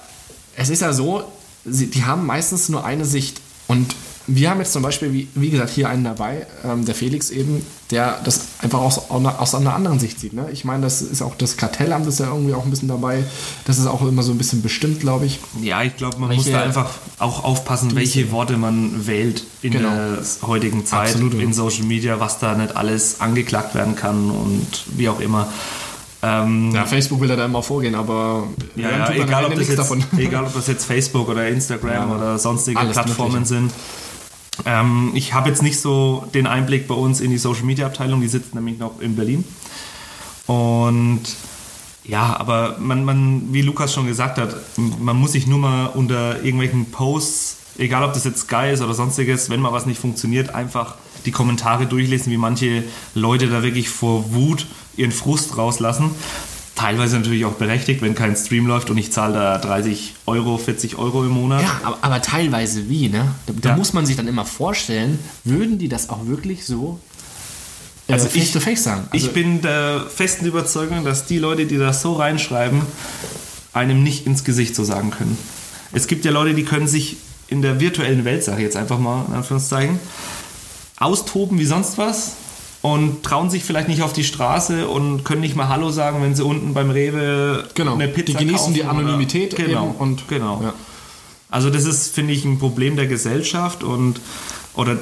es 0.55 0.69
ist 0.69 0.83
ja 0.83 0.93
so, 0.93 1.23
sie, 1.65 1.87
die 1.87 2.03
haben 2.03 2.27
meistens 2.27 2.69
nur 2.69 2.85
eine 2.85 3.05
Sicht 3.05 3.41
und 3.67 3.95
wir 4.27 4.49
haben 4.49 4.59
jetzt 4.59 4.71
zum 4.73 4.81
Beispiel, 4.83 5.11
wie, 5.11 5.27
wie 5.35 5.49
gesagt, 5.49 5.69
hier 5.71 5.89
einen 5.89 6.03
dabei, 6.05 6.47
ähm, 6.63 6.85
der 6.85 6.95
Felix 6.95 7.29
eben, 7.29 7.65
der 7.91 8.19
das 8.23 8.41
einfach 8.59 8.79
aus, 8.79 8.97
aus 9.09 9.53
einer 9.55 9.73
anderen 9.75 9.99
Sicht 9.99 10.19
sieht. 10.19 10.31
Ne? 10.33 10.47
Ich 10.53 10.63
meine, 10.63 10.81
das 10.83 11.01
ist 11.01 11.21
auch 11.21 11.35
das 11.35 11.57
Kartellamt 11.57 12.07
ist 12.07 12.19
ja 12.19 12.27
irgendwie 12.27 12.53
auch 12.53 12.63
ein 12.63 12.69
bisschen 12.69 12.87
dabei. 12.87 13.23
Das 13.65 13.77
ist 13.77 13.85
auch 13.85 14.01
immer 14.01 14.23
so 14.23 14.31
ein 14.31 14.37
bisschen 14.37 14.61
bestimmt, 14.61 15.01
glaube 15.01 15.25
ich. 15.25 15.39
Ja, 15.61 15.83
ich 15.83 15.97
glaube, 15.97 16.17
man 16.19 16.29
Welche- 16.29 16.43
muss 16.43 16.51
da 16.51 16.63
einfach 16.63 16.89
auch 17.19 17.43
aufpassen, 17.43 17.95
welche 17.95 18.31
Worte 18.31 18.55
man 18.57 19.05
wählt 19.07 19.43
in 19.61 19.71
Genau. 19.73 19.89
der 19.89 20.19
heutigen 20.47 20.85
Zeit, 20.85 21.09
Absolut, 21.09 21.33
in 21.33 21.51
Social 21.53 21.83
Media, 21.83 22.19
was 22.19 22.39
da 22.39 22.55
nicht 22.55 22.77
alles 22.77 23.19
angeklagt 23.19 23.75
werden 23.75 23.95
kann 23.95 24.31
und 24.31 24.67
wie 24.95 25.09
auch 25.09 25.19
immer. 25.19 25.47
Ähm, 26.25 26.71
Ja, 26.73 26.85
Facebook 26.85 27.19
will 27.19 27.27
da 27.27 27.43
immer 27.43 27.61
vorgehen, 27.61 27.95
aber 27.95 28.47
Ja, 28.77 28.89
ja 28.89 29.09
egal, 29.11 29.45
ob 29.45 29.57
jetzt, 29.59 29.69
egal 30.17 30.45
ob 30.45 30.53
das 30.53 30.67
jetzt 30.67 30.85
Facebook 30.85 31.27
oder 31.27 31.45
Instagram 31.49 32.09
Ja, 32.09 32.15
oder 32.15 32.39
sonstige 32.39 32.79
Plattformen 32.79 33.33
Mögliche. 33.33 33.45
sind. 33.55 33.71
Ähm, 34.65 35.11
ich 35.13 35.33
habe 35.33 35.49
jetzt 35.49 35.61
nicht 35.61 35.79
so 35.79 36.25
den 36.33 36.47
Einblick 36.47 36.87
bei 36.87 36.95
uns 36.95 37.21
in 37.21 37.31
die 37.31 37.37
Social 37.37 37.63
Media 37.63 37.85
Abteilung, 37.85 38.21
die 38.21 38.27
sitzt 38.27 38.55
nämlich 38.55 38.77
noch 38.77 38.99
in 39.01 39.15
Berlin. 39.15 39.43
Und 40.45 41.21
ja, 42.03 42.35
aber 42.37 42.77
man, 42.79 43.05
man, 43.05 43.53
wie 43.53 43.61
Lukas 43.61 43.93
schon 43.93 44.07
gesagt 44.07 44.37
hat, 44.37 44.55
man 44.77 45.15
muss 45.15 45.31
sich 45.31 45.47
nur 45.47 45.59
mal 45.59 45.87
unter 45.87 46.43
irgendwelchen 46.43 46.91
Posts, 46.91 47.57
egal 47.77 48.03
ob 48.03 48.13
das 48.13 48.25
jetzt 48.25 48.47
geil 48.47 48.73
ist 48.73 48.81
oder 48.81 48.93
sonstiges, 48.93 49.49
wenn 49.49 49.61
mal 49.61 49.71
was 49.71 49.85
nicht 49.85 49.99
funktioniert, 49.99 50.53
einfach 50.53 50.95
die 51.25 51.31
Kommentare 51.31 51.85
durchlesen, 51.85 52.31
wie 52.31 52.37
manche 52.37 52.83
Leute 53.15 53.47
da 53.47 53.63
wirklich 53.63 53.89
vor 53.89 54.33
Wut 54.33 54.67
ihren 54.97 55.11
Frust 55.11 55.57
rauslassen. 55.57 56.11
Teilweise 56.83 57.15
natürlich 57.17 57.45
auch 57.45 57.53
berechtigt, 57.53 58.01
wenn 58.01 58.13
kein 58.13 58.35
Stream 58.35 58.67
läuft 58.67 58.89
und 58.89 58.97
ich 58.97 59.09
zahle 59.09 59.33
da 59.35 59.57
30 59.57 60.15
Euro, 60.25 60.57
40 60.57 60.97
Euro 60.97 61.23
im 61.23 61.29
Monat. 61.29 61.61
Ja, 61.61 61.79
aber, 61.85 61.97
aber 62.01 62.21
teilweise 62.21 62.89
wie, 62.89 63.07
ne? 63.07 63.33
Da, 63.45 63.53
da 63.61 63.69
Ja. 63.69 63.75
muss 63.77 63.93
man 63.93 64.05
sich 64.05 64.17
dann 64.17 64.27
immer 64.27 64.43
vorstellen, 64.43 65.17
würden 65.45 65.77
die 65.79 65.87
das 65.87 66.09
auch 66.09 66.25
wirklich 66.27 66.65
so 66.65 66.99
äh, 68.09 68.13
Also 68.13 68.25
face 68.27 68.35
ich- 68.43 68.51
to 68.51 68.59
face 68.59 68.83
sagen? 68.83 69.07
Also, 69.11 69.27
ich 69.27 69.31
bin 69.33 69.61
der 69.61 70.01
festen 70.13 70.45
Überzeugung, 70.45 71.05
dass 71.05 71.25
die 71.25 71.37
Leute, 71.39 71.65
die 71.67 71.77
das 71.77 72.01
so 72.01 72.13
reinschreiben, 72.13 72.81
einem 73.71 74.03
nicht 74.03 74.27
ins 74.27 74.43
Gesicht 74.43 74.75
so 74.75 74.83
sagen 74.83 75.11
können. 75.11 75.37
Es 75.93 76.07
gibt 76.07 76.25
ja 76.25 76.31
Leute, 76.31 76.53
die 76.53 76.63
können 76.65 76.89
sich 76.89 77.15
in 77.47 77.61
der 77.61 77.79
virtuellen 77.79 78.25
Welt, 78.25 78.43
sage 78.43 78.57
ich 78.57 78.63
jetzt 78.65 78.75
einfach 78.75 78.99
mal 78.99 79.23
in 79.29 79.33
Anführungszeichen, 79.35 79.99
austoben 80.99 81.59
wie 81.59 81.65
sonst 81.65 81.97
was 81.97 82.33
und 82.83 83.23
trauen 83.23 83.49
sich 83.49 83.63
vielleicht 83.63 83.87
nicht 83.87 84.01
auf 84.03 84.11
die 84.11 84.25
Straße 84.25 84.87
und 84.87 85.23
können 85.23 85.39
nicht 85.41 85.55
mal 85.55 85.69
Hallo 85.69 85.89
sagen, 85.89 86.21
wenn 86.21 86.35
sie 86.35 86.43
unten 86.43 86.73
beim 86.73 86.91
Rewe 86.91 87.63
genau, 87.73 87.95
eine 87.95 88.09
Pizza 88.09 88.37
die 88.37 88.45
genießen 88.45 88.57
kaufen 88.57 88.73
die 88.73 88.81
oder- 88.81 88.89
Anonymität 88.89 89.55
genau, 89.55 89.85
eben 89.87 89.95
und 89.95 90.27
genau. 90.27 90.61
Ja. 90.61 90.73
Also 91.49 91.69
das 91.69 91.85
ist, 91.85 92.13
finde 92.13 92.33
ich, 92.33 92.43
ein 92.43 92.59
Problem 92.59 92.97
der 92.97 93.07
Gesellschaft 93.07 93.83
und 93.83 94.19
oder 94.75 94.97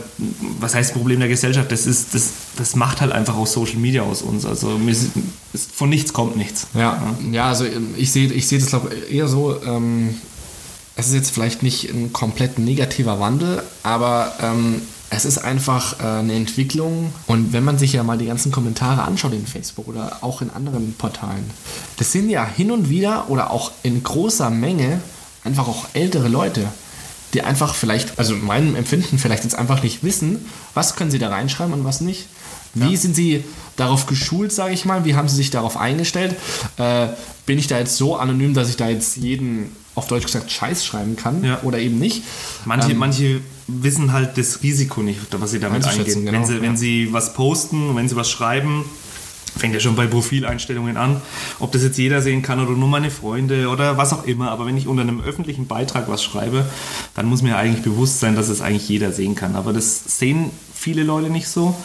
was 0.59 0.75
heißt 0.75 0.93
Problem 0.93 1.21
der 1.21 1.29
Gesellschaft? 1.29 1.71
Das 1.71 1.87
ist, 1.87 2.13
das, 2.13 2.29
das 2.57 2.75
macht 2.75 3.01
halt 3.01 3.13
einfach 3.13 3.35
auch 3.35 3.47
Social 3.47 3.77
Media 3.77 4.03
aus 4.03 4.21
uns. 4.21 4.45
Also 4.45 4.79
von 5.73 5.89
nichts 5.89 6.13
kommt 6.13 6.35
nichts. 6.35 6.67
Ja, 6.75 7.01
ja, 7.31 7.47
also 7.47 7.65
ähm, 7.65 7.95
ich 7.97 8.11
sehe 8.11 8.31
ich 8.31 8.47
sehe 8.47 8.59
das 8.59 8.67
glaube 8.69 8.93
eher 8.93 9.27
so, 9.27 9.59
ähm, 9.63 10.15
es 10.97 11.07
ist 11.07 11.13
jetzt 11.15 11.31
vielleicht 11.31 11.63
nicht 11.63 11.89
ein 11.89 12.13
komplett 12.13 12.59
negativer 12.59 13.19
Wandel, 13.19 13.63
aber 13.81 14.33
ähm, 14.43 14.81
es 15.13 15.25
ist 15.25 15.39
einfach 15.39 15.99
äh, 15.99 16.03
eine 16.03 16.33
Entwicklung 16.33 17.13
und 17.27 17.51
wenn 17.53 17.63
man 17.63 17.77
sich 17.77 17.93
ja 17.93 18.01
mal 18.03 18.17
die 18.17 18.25
ganzen 18.27 18.51
Kommentare 18.51 19.03
anschaut 19.03 19.33
in 19.33 19.45
Facebook 19.45 19.87
oder 19.87 20.17
auch 20.21 20.41
in 20.41 20.49
anderen 20.49 20.93
Portalen, 20.93 21.49
das 21.97 22.11
sind 22.11 22.29
ja 22.29 22.45
hin 22.45 22.71
und 22.71 22.89
wieder 22.89 23.29
oder 23.29 23.51
auch 23.51 23.71
in 23.83 24.01
großer 24.03 24.49
Menge 24.49 25.01
einfach 25.43 25.67
auch 25.67 25.85
ältere 25.93 26.29
Leute, 26.29 26.65
die 27.33 27.41
einfach 27.41 27.75
vielleicht, 27.75 28.19
also 28.19 28.33
in 28.35 28.45
meinem 28.45 28.75
Empfinden 28.75 29.17
vielleicht 29.19 29.43
jetzt 29.43 29.55
einfach 29.55 29.83
nicht 29.83 30.03
wissen, 30.03 30.45
was 30.73 30.95
können 30.95 31.11
sie 31.11 31.19
da 31.19 31.29
reinschreiben 31.29 31.73
und 31.73 31.83
was 31.83 32.01
nicht. 32.01 32.27
Wie 32.73 32.95
sind 32.95 33.17
sie 33.17 33.43
darauf 33.75 34.05
geschult, 34.05 34.53
sage 34.53 34.73
ich 34.73 34.85
mal? 34.85 35.03
Wie 35.03 35.15
haben 35.15 35.27
sie 35.27 35.35
sich 35.35 35.49
darauf 35.49 35.75
eingestellt? 35.75 36.35
Äh, 36.77 37.07
bin 37.45 37.59
ich 37.59 37.67
da 37.67 37.77
jetzt 37.77 37.97
so 37.97 38.15
anonym, 38.15 38.53
dass 38.53 38.69
ich 38.69 38.77
da 38.77 38.87
jetzt 38.87 39.17
jeden, 39.17 39.75
auf 39.93 40.07
Deutsch 40.07 40.25
gesagt, 40.25 40.49
Scheiß 40.49 40.85
schreiben 40.85 41.17
kann 41.17 41.43
Ja. 41.43 41.59
oder 41.63 41.79
eben 41.79 41.99
nicht? 41.99 42.23
Manche, 42.63 42.91
Ähm, 42.91 42.97
manche 42.97 43.41
wissen 43.81 44.11
halt 44.11 44.37
das 44.37 44.61
Risiko 44.63 45.01
nicht, 45.01 45.19
was 45.31 45.51
sie 45.51 45.59
damit 45.59 45.85
eingehen. 45.85 46.25
genau, 46.25 46.39
wenn, 46.39 46.45
sie, 46.45 46.55
ja. 46.55 46.61
wenn 46.61 46.77
sie 46.77 47.13
was 47.13 47.33
posten 47.33 47.95
wenn 47.95 48.09
sie 48.09 48.15
was 48.15 48.29
schreiben, 48.29 48.85
fängt 49.57 49.73
ja 49.73 49.79
schon 49.79 49.95
bei 49.95 50.07
Profileinstellungen 50.07 50.97
an, 50.97 51.21
ob 51.59 51.71
das 51.71 51.83
jetzt 51.83 51.97
jeder 51.97 52.21
sehen 52.21 52.41
kann 52.41 52.59
oder 52.59 52.71
nur 52.71 52.87
meine 52.87 53.11
Freunde 53.11 53.67
oder 53.67 53.97
was 53.97 54.13
auch 54.13 54.25
immer. 54.25 54.51
Aber 54.51 54.65
wenn 54.65 54.77
ich 54.77 54.87
unter 54.87 55.01
einem 55.03 55.21
öffentlichen 55.21 55.67
Beitrag 55.67 56.07
was 56.09 56.23
schreibe, 56.23 56.65
dann 57.15 57.25
muss 57.25 57.41
mir 57.41 57.57
eigentlich 57.57 57.83
bewusst 57.83 58.19
sein, 58.19 58.35
dass 58.35 58.47
es 58.49 58.61
eigentlich 58.61 58.87
jeder 58.87 59.11
sehen 59.11 59.35
kann. 59.35 59.55
Aber 59.55 59.73
das 59.73 60.19
sehen 60.19 60.51
viele 60.73 61.03
Leute 61.03 61.29
nicht 61.29 61.47
so. 61.47 61.75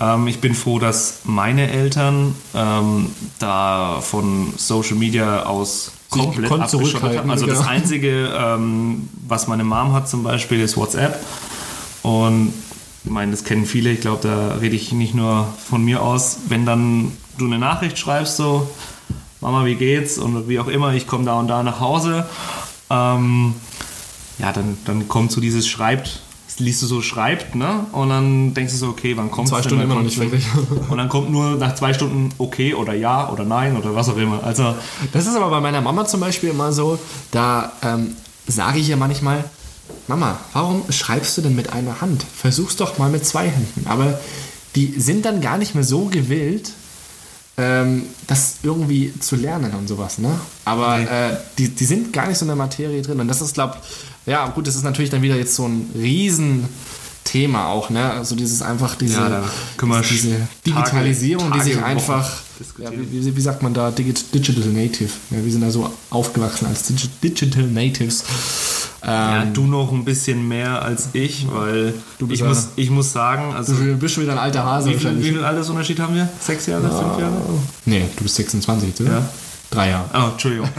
Ähm, 0.00 0.26
ich 0.26 0.40
bin 0.40 0.54
froh, 0.54 0.78
dass 0.78 1.20
meine 1.24 1.70
Eltern 1.70 2.34
ähm, 2.54 3.10
da 3.38 4.00
von 4.00 4.52
Social 4.56 4.96
Media 4.96 5.44
aus 5.44 5.92
Sich 6.10 6.22
komplett 6.22 6.48
kon- 6.50 6.62
abgeschottet 6.62 7.18
haben. 7.18 7.30
Also 7.30 7.46
das 7.46 7.58
genau. 7.58 7.70
Einzige, 7.70 8.32
ähm, 8.34 9.08
was 9.26 9.46
meine 9.46 9.64
Mom 9.64 9.92
hat 9.92 10.08
zum 10.08 10.22
Beispiel, 10.22 10.60
ist 10.60 10.76
WhatsApp. 10.76 11.18
Und 12.02 12.52
ich 13.04 13.10
meine, 13.10 13.30
das 13.32 13.44
kennen 13.44 13.66
viele. 13.66 13.90
Ich 13.90 14.00
glaube, 14.00 14.26
da 14.26 14.54
rede 14.56 14.74
ich 14.76 14.92
nicht 14.92 15.14
nur 15.14 15.46
von 15.68 15.84
mir 15.84 16.02
aus. 16.02 16.38
Wenn 16.48 16.64
dann 16.64 17.12
du 17.36 17.44
eine 17.46 17.58
Nachricht 17.58 17.98
schreibst, 17.98 18.36
so, 18.36 18.68
Mama, 19.40 19.64
wie 19.66 19.74
geht's? 19.74 20.18
Und 20.18 20.48
wie 20.48 20.58
auch 20.58 20.68
immer, 20.68 20.94
ich 20.94 21.06
komme 21.06 21.24
da 21.24 21.34
und 21.38 21.48
da 21.48 21.62
nach 21.62 21.80
Hause. 21.80 22.26
Ähm, 22.90 23.54
ja, 24.38 24.52
dann, 24.52 24.78
dann 24.84 25.08
kommt 25.08 25.30
so 25.32 25.40
dieses 25.40 25.68
Schreibt, 25.68 26.22
liest 26.58 26.82
du 26.82 26.86
so 26.86 27.02
schreibt, 27.02 27.54
ne? 27.54 27.86
Und 27.92 28.08
dann 28.10 28.54
denkst 28.54 28.72
du 28.72 28.78
so, 28.78 28.88
okay, 28.88 29.16
wann 29.16 29.30
kommt 29.30 29.48
Zwei 29.48 29.62
Stunden 29.62 29.84
immer 29.84 29.94
noch 29.94 30.02
nicht 30.02 30.18
wirklich. 30.18 30.44
Und 30.88 30.98
dann 30.98 31.08
kommt 31.08 31.30
nur 31.30 31.56
nach 31.56 31.74
zwei 31.74 31.92
Stunden 31.94 32.30
okay 32.38 32.74
oder 32.74 32.94
ja 32.94 33.30
oder 33.30 33.44
nein 33.44 33.76
oder 33.76 33.94
was 33.94 34.08
auch 34.08 34.16
immer. 34.16 34.42
Also, 34.44 34.74
Das 35.12 35.26
ist 35.26 35.36
aber 35.36 35.50
bei 35.50 35.60
meiner 35.60 35.80
Mama 35.80 36.06
zum 36.06 36.20
Beispiel 36.20 36.50
immer 36.50 36.72
so, 36.72 36.98
da 37.30 37.72
ähm, 37.82 38.16
sage 38.46 38.78
ich 38.78 38.88
ihr 38.88 38.96
manchmal, 38.96 39.44
Mama, 40.06 40.38
warum 40.52 40.82
schreibst 40.90 41.36
du 41.38 41.42
denn 41.42 41.54
mit 41.54 41.72
einer 41.72 42.00
Hand? 42.00 42.24
Versuch's 42.36 42.76
doch 42.76 42.98
mal 42.98 43.10
mit 43.10 43.26
zwei 43.26 43.48
Händen. 43.48 43.86
Aber 43.86 44.18
die 44.74 44.94
sind 44.98 45.24
dann 45.24 45.40
gar 45.40 45.58
nicht 45.58 45.74
mehr 45.74 45.84
so 45.84 46.06
gewillt, 46.06 46.72
ähm, 47.58 48.04
das 48.26 48.56
irgendwie 48.62 49.12
zu 49.20 49.36
lernen 49.36 49.72
und 49.74 49.88
sowas. 49.88 50.18
Ne? 50.18 50.30
Aber 50.64 50.98
äh, 51.00 51.36
die, 51.58 51.68
die 51.68 51.84
sind 51.84 52.12
gar 52.12 52.28
nicht 52.28 52.38
so 52.38 52.44
in 52.44 52.48
der 52.48 52.56
Materie 52.56 53.02
drin. 53.02 53.18
Und 53.20 53.28
das 53.28 53.40
ist, 53.42 53.54
glaube 53.54 53.76
ja 54.26 54.46
gut, 54.48 54.66
das 54.66 54.76
ist 54.76 54.84
natürlich 54.84 55.10
dann 55.10 55.22
wieder 55.22 55.36
jetzt 55.36 55.54
so 55.54 55.66
ein 55.66 55.90
Riesenthema 55.94 57.68
auch. 57.68 57.90
Ne? 57.90 58.10
Also 58.12 58.34
dieses 58.36 58.62
einfach, 58.62 58.94
diese, 58.96 59.14
Ja, 59.14 59.42
wir 59.76 60.02
diese 60.08 60.28
Tage- 60.30 60.46
Digitalisierung, 60.66 61.52
die 61.52 61.60
sich 61.60 61.74
Tage, 61.74 61.86
einfach, 61.86 62.30
ja, 62.78 62.90
wie, 62.92 63.36
wie, 63.36 63.40
sagt 63.40 63.62
man 63.62 63.74
da, 63.74 63.88
Digi- 63.88 64.24
Digital 64.32 64.64
Native. 64.68 65.10
Ja, 65.30 65.44
wir 65.44 65.50
sind 65.52 65.62
da 65.62 65.70
so 65.70 65.92
aufgewachsen 66.10 66.66
als 66.66 66.84
Digi 66.84 67.08
Digital 67.22 67.64
Natives. 67.64 68.24
Ja, 69.04 69.42
Ähm, 69.42 69.54
du 69.54 69.66
noch 69.66 69.92
ein 69.92 70.04
bisschen 70.04 70.46
mehr 70.48 70.82
als 70.82 71.10
ich, 71.12 71.46
weil 71.52 71.94
bist 72.18 72.32
ich, 72.32 72.40
ja- 72.40 72.46
muss, 72.48 72.68
ich 72.76 72.90
muss 72.90 73.12
sagen, 73.12 73.54
also 73.54 73.74
du 73.74 73.96
bist 73.96 74.14
schon 74.14 74.24
wieder 74.24 74.32
ein 74.32 74.38
alter 74.38 74.64
Hase 74.64 74.90
wie 74.90 74.94
viel, 74.94 75.18
wie 75.22 75.30
viel 75.30 75.44
Altersunterschied 75.44 76.00
haben 76.00 76.14
wir? 76.14 76.28
Sechs 76.40 76.66
Jahre, 76.66 76.82
fünf 76.88 77.18
Jahre? 77.18 77.32
Nee, 77.84 78.04
du 78.16 78.22
bist 78.24 78.34
26, 78.36 79.00
oder? 79.02 79.10
Ja. 79.10 79.22
Drei 79.70 79.90
Jahre. 79.90 80.04
Oh, 80.14 80.30
Entschuldigung. 80.32 80.68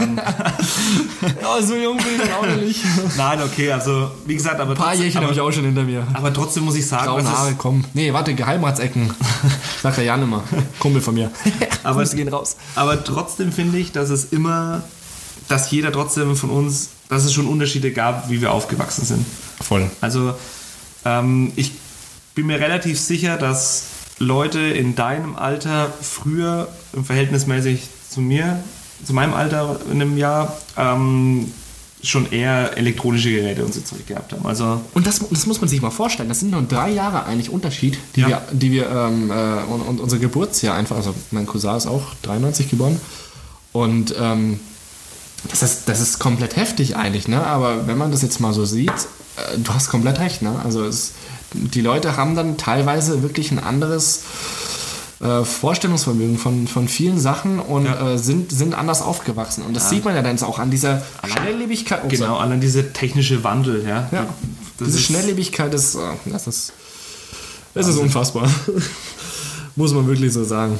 Oh, 1.44 1.60
so 1.62 1.74
jung 1.76 1.96
bin 1.96 2.06
ich 2.16 2.22
dann 2.22 2.32
auch 2.32 2.46
noch 2.46 2.56
nicht. 2.62 2.84
Ein 2.84 3.10
Nein, 3.16 3.38
okay, 3.44 3.70
also 3.72 4.10
wie 4.26 4.34
gesagt, 4.34 4.60
aber 4.60 4.74
paar 4.74 4.86
trotzdem, 4.88 5.02
Jährchen 5.02 5.16
habe 5.16 5.26
aber, 5.26 5.34
ich 5.34 5.40
auch 5.40 5.52
schon 5.52 5.64
hinter 5.64 5.82
mir. 5.84 6.06
aber 6.12 6.32
trotzdem 6.32 6.64
muss 6.64 6.74
ich 6.76 6.86
sagen, 6.86 7.06
Graue 7.06 7.22
dass 7.22 7.30
Haare, 7.30 7.54
komm. 7.56 7.84
Nee, 7.94 8.12
warte, 8.12 8.34
Geheimratsecken. 8.34 9.10
Sagt 9.82 9.98
der 9.98 10.04
Jan 10.04 10.22
immer. 10.22 10.42
Kumpel 10.78 11.00
von 11.02 11.14
mir. 11.14 11.30
Aber- 11.82 12.00
Grüße 12.00 12.16
gehen 12.16 12.28
raus. 12.28 12.56
aber 12.74 13.02
trotzdem 13.04 13.52
finde 13.52 13.78
ich, 13.78 13.92
dass 13.92 14.10
es 14.10 14.26
immer, 14.26 14.82
dass 15.50 15.70
jeder 15.70 15.90
trotzdem 15.92 16.36
von 16.36 16.50
uns, 16.50 16.90
dass 17.08 17.24
es 17.24 17.32
schon 17.32 17.46
Unterschiede 17.46 17.90
gab, 17.92 18.30
wie 18.30 18.40
wir 18.40 18.52
aufgewachsen 18.52 19.04
sind. 19.04 19.26
Voll. 19.60 19.90
Also 20.00 20.34
ähm, 21.04 21.52
ich 21.56 21.72
bin 22.34 22.46
mir 22.46 22.60
relativ 22.60 23.00
sicher, 23.00 23.36
dass 23.36 23.84
Leute 24.18 24.60
in 24.60 24.94
deinem 24.94 25.34
Alter 25.34 25.92
früher 26.00 26.68
im 26.92 27.04
verhältnismäßig 27.04 27.88
zu 28.08 28.20
mir, 28.20 28.62
zu 29.04 29.12
meinem 29.12 29.34
Alter 29.34 29.80
in 29.90 30.00
einem 30.00 30.16
Jahr, 30.16 30.56
ähm, 30.76 31.52
schon 32.02 32.30
eher 32.32 32.78
elektronische 32.78 33.30
Geräte 33.30 33.64
und 33.64 33.74
so 33.74 33.80
Zeug 33.80 34.06
gehabt 34.06 34.32
haben. 34.32 34.46
Also 34.46 34.80
Und 34.94 35.06
das, 35.06 35.20
das 35.30 35.46
muss 35.46 35.60
man 35.60 35.68
sich 35.68 35.82
mal 35.82 35.90
vorstellen. 35.90 36.28
Das 36.30 36.40
sind 36.40 36.50
nur 36.50 36.62
drei 36.62 36.90
Jahre 36.90 37.24
eigentlich 37.26 37.50
Unterschied, 37.50 37.98
die 38.16 38.20
Ja. 38.22 38.28
wir, 38.28 38.42
die 38.52 38.72
wir 38.72 38.88
ähm, 38.88 39.30
äh, 39.30 39.64
und, 39.70 39.82
und 39.82 40.00
unser 40.00 40.18
Geburtsjahr 40.18 40.76
einfach, 40.76 40.96
also 40.96 41.14
mein 41.30 41.44
Cousin 41.44 41.76
ist 41.76 41.86
auch 41.86 42.14
93 42.22 42.70
geboren. 42.70 42.98
Und 43.72 44.14
ähm, 44.18 44.60
das 45.48 45.62
ist, 45.62 45.88
das 45.88 46.00
ist 46.00 46.18
komplett 46.18 46.56
heftig 46.56 46.96
eigentlich, 46.96 47.28
ne? 47.28 47.44
Aber 47.46 47.86
wenn 47.86 47.96
man 47.98 48.10
das 48.12 48.22
jetzt 48.22 48.40
mal 48.40 48.52
so 48.52 48.64
sieht, 48.64 48.90
äh, 48.90 49.58
du 49.58 49.72
hast 49.72 49.88
komplett 49.88 50.18
recht, 50.20 50.42
ne? 50.42 50.60
Also 50.64 50.84
es, 50.84 51.12
die 51.52 51.80
Leute 51.80 52.16
haben 52.16 52.34
dann 52.36 52.56
teilweise 52.58 53.22
wirklich 53.22 53.50
ein 53.50 53.58
anderes 53.58 54.22
äh, 55.20 55.44
Vorstellungsvermögen 55.44 56.38
von, 56.38 56.66
von 56.68 56.88
vielen 56.88 57.18
Sachen 57.18 57.58
und 57.58 57.84
Ja. 57.86 58.12
äh, 58.14 58.18
sind, 58.18 58.52
sind 58.52 58.74
anders 58.74 59.02
aufgewachsen. 59.02 59.62
Und 59.64 59.74
das 59.74 59.90
sieht 59.90 60.04
man 60.04 60.14
ja 60.14 60.22
dann 60.22 60.40
auch 60.42 60.58
an 60.58 60.70
dieser 60.70 61.02
Schnelllebigkeit. 61.26 62.00
Oh, 62.04 62.08
Genau, 62.08 62.36
allein 62.38 62.60
dieser 62.60 62.92
technische 62.92 63.42
Wandel, 63.44 63.84
ja. 63.86 64.08
Ja. 64.12 64.26
Das 64.78 64.86
Diese 64.88 64.98
ist- 64.98 65.04
Schnelllebigkeit 65.04 65.74
ist, 65.74 65.94
äh, 65.94 65.98
das 66.26 66.46
ist, 66.46 66.72
das 67.74 67.86
ist 67.86 67.96
unfassbar. 67.98 68.48
Muss 69.76 69.92
man 69.92 70.06
wirklich 70.06 70.32
so 70.32 70.44
sagen. 70.44 70.78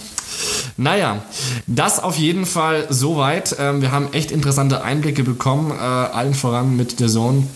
Naja, 0.81 1.21
das 1.67 2.03
auf 2.03 2.17
jeden 2.17 2.47
Fall 2.47 2.87
soweit. 2.89 3.55
Ähm, 3.59 3.83
wir 3.83 3.93
haben 3.93 4.15
echt 4.15 4.31
interessante 4.31 4.83
Einblicke 4.83 5.23
bekommen, 5.23 5.73
äh, 5.73 5.75
allen 5.75 6.33
voran 6.33 6.75
mit 6.75 7.01
der 7.01 7.09
Zone. 7.09 7.47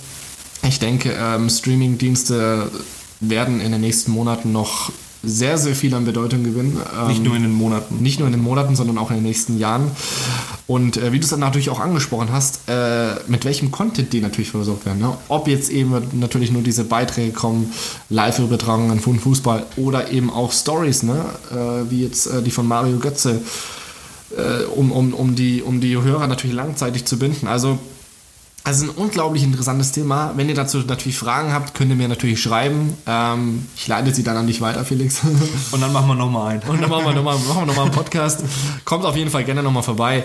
Ich 0.62 0.78
denke, 0.78 1.16
ähm, 1.18 1.48
Streaming-Dienste 1.48 2.70
werden 3.20 3.62
in 3.62 3.72
den 3.72 3.80
nächsten 3.80 4.12
Monaten 4.12 4.52
noch 4.52 4.92
sehr, 5.26 5.58
sehr 5.58 5.74
viel 5.74 5.94
an 5.94 6.04
Bedeutung 6.04 6.44
gewinnen. 6.44 6.78
Ähm, 7.00 7.08
Nicht 7.08 7.22
nur 7.22 7.36
in 7.36 7.42
den 7.42 7.52
Monaten. 7.52 8.02
nicht 8.02 8.18
nur 8.18 8.28
in 8.28 8.32
den 8.32 8.42
Monaten, 8.42 8.76
sondern 8.76 8.98
auch 8.98 9.10
in 9.10 9.16
den 9.16 9.24
nächsten 9.24 9.58
Jahren. 9.58 9.90
Und 10.66 10.96
äh, 10.96 11.12
wie 11.12 11.18
du 11.18 11.24
es 11.24 11.30
dann 11.30 11.40
natürlich 11.40 11.70
auch 11.70 11.80
angesprochen 11.80 12.28
hast, 12.32 12.60
äh, 12.68 13.16
mit 13.28 13.44
welchem 13.44 13.70
Content 13.70 14.12
die 14.12 14.20
natürlich 14.20 14.50
versorgt 14.50 14.86
werden. 14.86 15.00
Ne? 15.00 15.16
Ob 15.28 15.46
jetzt 15.48 15.70
eben 15.70 15.94
natürlich 16.12 16.50
nur 16.52 16.62
diese 16.62 16.84
Beiträge 16.84 17.32
kommen, 17.32 17.72
Live-Übertragungen 18.08 19.00
von 19.00 19.18
Fußball 19.18 19.66
oder 19.76 20.10
eben 20.10 20.30
auch 20.30 20.52
Stories, 20.52 21.02
ne? 21.02 21.24
äh, 21.50 21.90
wie 21.90 22.02
jetzt 22.02 22.26
äh, 22.26 22.42
die 22.42 22.50
von 22.50 22.66
Mario 22.66 22.98
Götze, 22.98 23.42
äh, 24.36 24.64
um, 24.74 24.90
um, 24.90 25.12
um, 25.12 25.34
die, 25.34 25.62
um 25.62 25.80
die 25.80 25.96
Hörer 25.96 26.26
natürlich 26.26 26.56
langzeitig 26.56 27.04
zu 27.04 27.18
binden. 27.18 27.46
Also 27.46 27.78
also 28.64 28.86
ein 28.86 28.90
unglaublich 28.90 29.42
interessantes 29.42 29.92
Thema. 29.92 30.32
Wenn 30.36 30.48
ihr 30.48 30.54
dazu 30.54 30.78
natürlich 30.78 31.18
Fragen 31.18 31.52
habt, 31.52 31.74
könnt 31.74 31.90
ihr 31.90 31.96
mir 31.96 32.08
natürlich 32.08 32.42
schreiben. 32.42 32.96
Ähm, 33.06 33.66
ich 33.76 33.86
leite 33.86 34.12
sie 34.14 34.22
dann 34.22 34.38
an 34.38 34.46
dich 34.46 34.62
weiter, 34.62 34.86
Felix. 34.86 35.20
Und 35.70 35.82
dann 35.82 35.92
machen 35.92 36.08
wir 36.08 36.14
nochmal 36.14 36.52
einen. 36.52 36.62
Und 36.62 36.80
dann 36.80 36.88
machen 36.88 37.04
wir 37.04 37.12
nochmal 37.12 37.36
machen 37.36 37.60
wir 37.60 37.66
noch 37.66 37.76
mal 37.76 37.82
einen 37.82 37.90
Podcast. 37.92 38.42
Kommt 38.86 39.04
auf 39.04 39.16
jeden 39.16 39.30
Fall 39.30 39.44
gerne 39.44 39.62
nochmal 39.62 39.82
vorbei. 39.82 40.24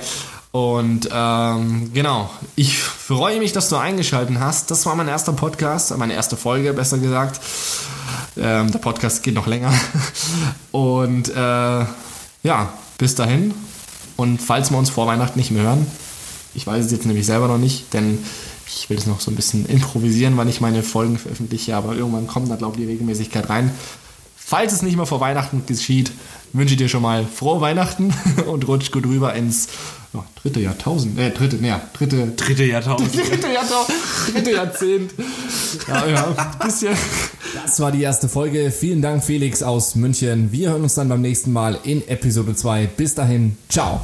Und 0.51 1.09
ähm, 1.13 1.91
genau, 1.93 2.29
ich 2.55 2.79
freue 2.81 3.39
mich, 3.39 3.51
dass 3.51 3.67
du 3.67 3.75
eingeschaltet 3.75 4.39
hast. 4.39 4.71
Das 4.71 4.85
war 4.85 4.95
mein 4.95 5.09
erster 5.09 5.33
Podcast, 5.33 5.95
meine 5.97 6.13
erste 6.13 6.37
Folge, 6.37 6.73
besser 6.73 6.97
gesagt. 6.97 7.41
Ähm, 8.37 8.71
der 8.71 8.79
Podcast 8.79 9.21
geht 9.21 9.35
noch 9.35 9.47
länger. 9.47 9.73
Und 10.71 11.27
äh, 11.27 11.85
ja, 12.43 12.73
bis 12.97 13.15
dahin. 13.15 13.53
Und 14.15 14.41
falls 14.41 14.71
wir 14.71 14.77
uns 14.77 14.89
vor 14.89 15.07
Weihnachten 15.07 15.37
nicht 15.37 15.51
mehr 15.51 15.63
hören, 15.63 15.85
ich 16.53 16.65
weiß 16.65 16.85
es 16.85 16.91
jetzt 16.91 17.05
nämlich 17.05 17.25
selber 17.25 17.47
noch 17.47 17.57
nicht, 17.57 17.93
denn 17.93 18.19
ich 18.67 18.89
will 18.89 18.97
es 18.97 19.07
noch 19.07 19.19
so 19.19 19.31
ein 19.31 19.35
bisschen 19.35 19.65
improvisieren, 19.65 20.37
wann 20.37 20.49
ich 20.49 20.61
meine 20.61 20.83
Folgen 20.83 21.17
veröffentliche, 21.17 21.75
aber 21.75 21.95
irgendwann 21.95 22.27
kommt 22.27 22.49
da, 22.49 22.55
glaube 22.55 22.75
ich, 22.75 22.85
die 22.85 22.91
Regelmäßigkeit 22.91 23.49
rein. 23.49 23.71
Falls 24.35 24.73
es 24.73 24.81
nicht 24.81 24.95
mehr 24.95 25.05
vor 25.05 25.19
Weihnachten 25.19 25.63
geschieht, 25.67 26.11
wünsche 26.53 26.73
ich 26.73 26.79
dir 26.79 26.89
schon 26.89 27.03
mal 27.03 27.25
frohe 27.25 27.61
Weihnachten 27.61 28.13
und 28.47 28.67
rutsch 28.67 28.91
gut 28.91 29.05
rüber 29.05 29.33
ins 29.33 29.67
ja, 30.13 30.25
dritte 30.41 30.59
Jahrtausend, 30.59 31.19
äh, 31.19 31.29
dritte, 31.29 31.57
naja, 31.57 31.81
dritte, 31.93 32.29
Dritte 32.35 32.63
Jahrtausend. 32.63 33.15
dritte, 33.29 33.47
Jahrtausend, 33.53 33.97
dritte 34.33 34.51
Jahrzehnt. 34.51 35.13
Ja, 35.87 36.07
ja, 36.07 36.47
bisschen. 36.63 36.95
Das 37.53 37.79
war 37.79 37.91
die 37.91 38.01
erste 38.01 38.27
Folge. 38.27 38.71
Vielen 38.71 39.03
Dank, 39.03 39.23
Felix 39.23 39.61
aus 39.61 39.93
München. 39.93 40.51
Wir 40.51 40.71
hören 40.71 40.81
uns 40.81 40.95
dann 40.95 41.09
beim 41.09 41.21
nächsten 41.21 41.53
Mal 41.53 41.77
in 41.83 42.07
Episode 42.07 42.55
2. 42.55 42.87
Bis 42.87 43.13
dahin, 43.13 43.55
ciao. 43.69 44.01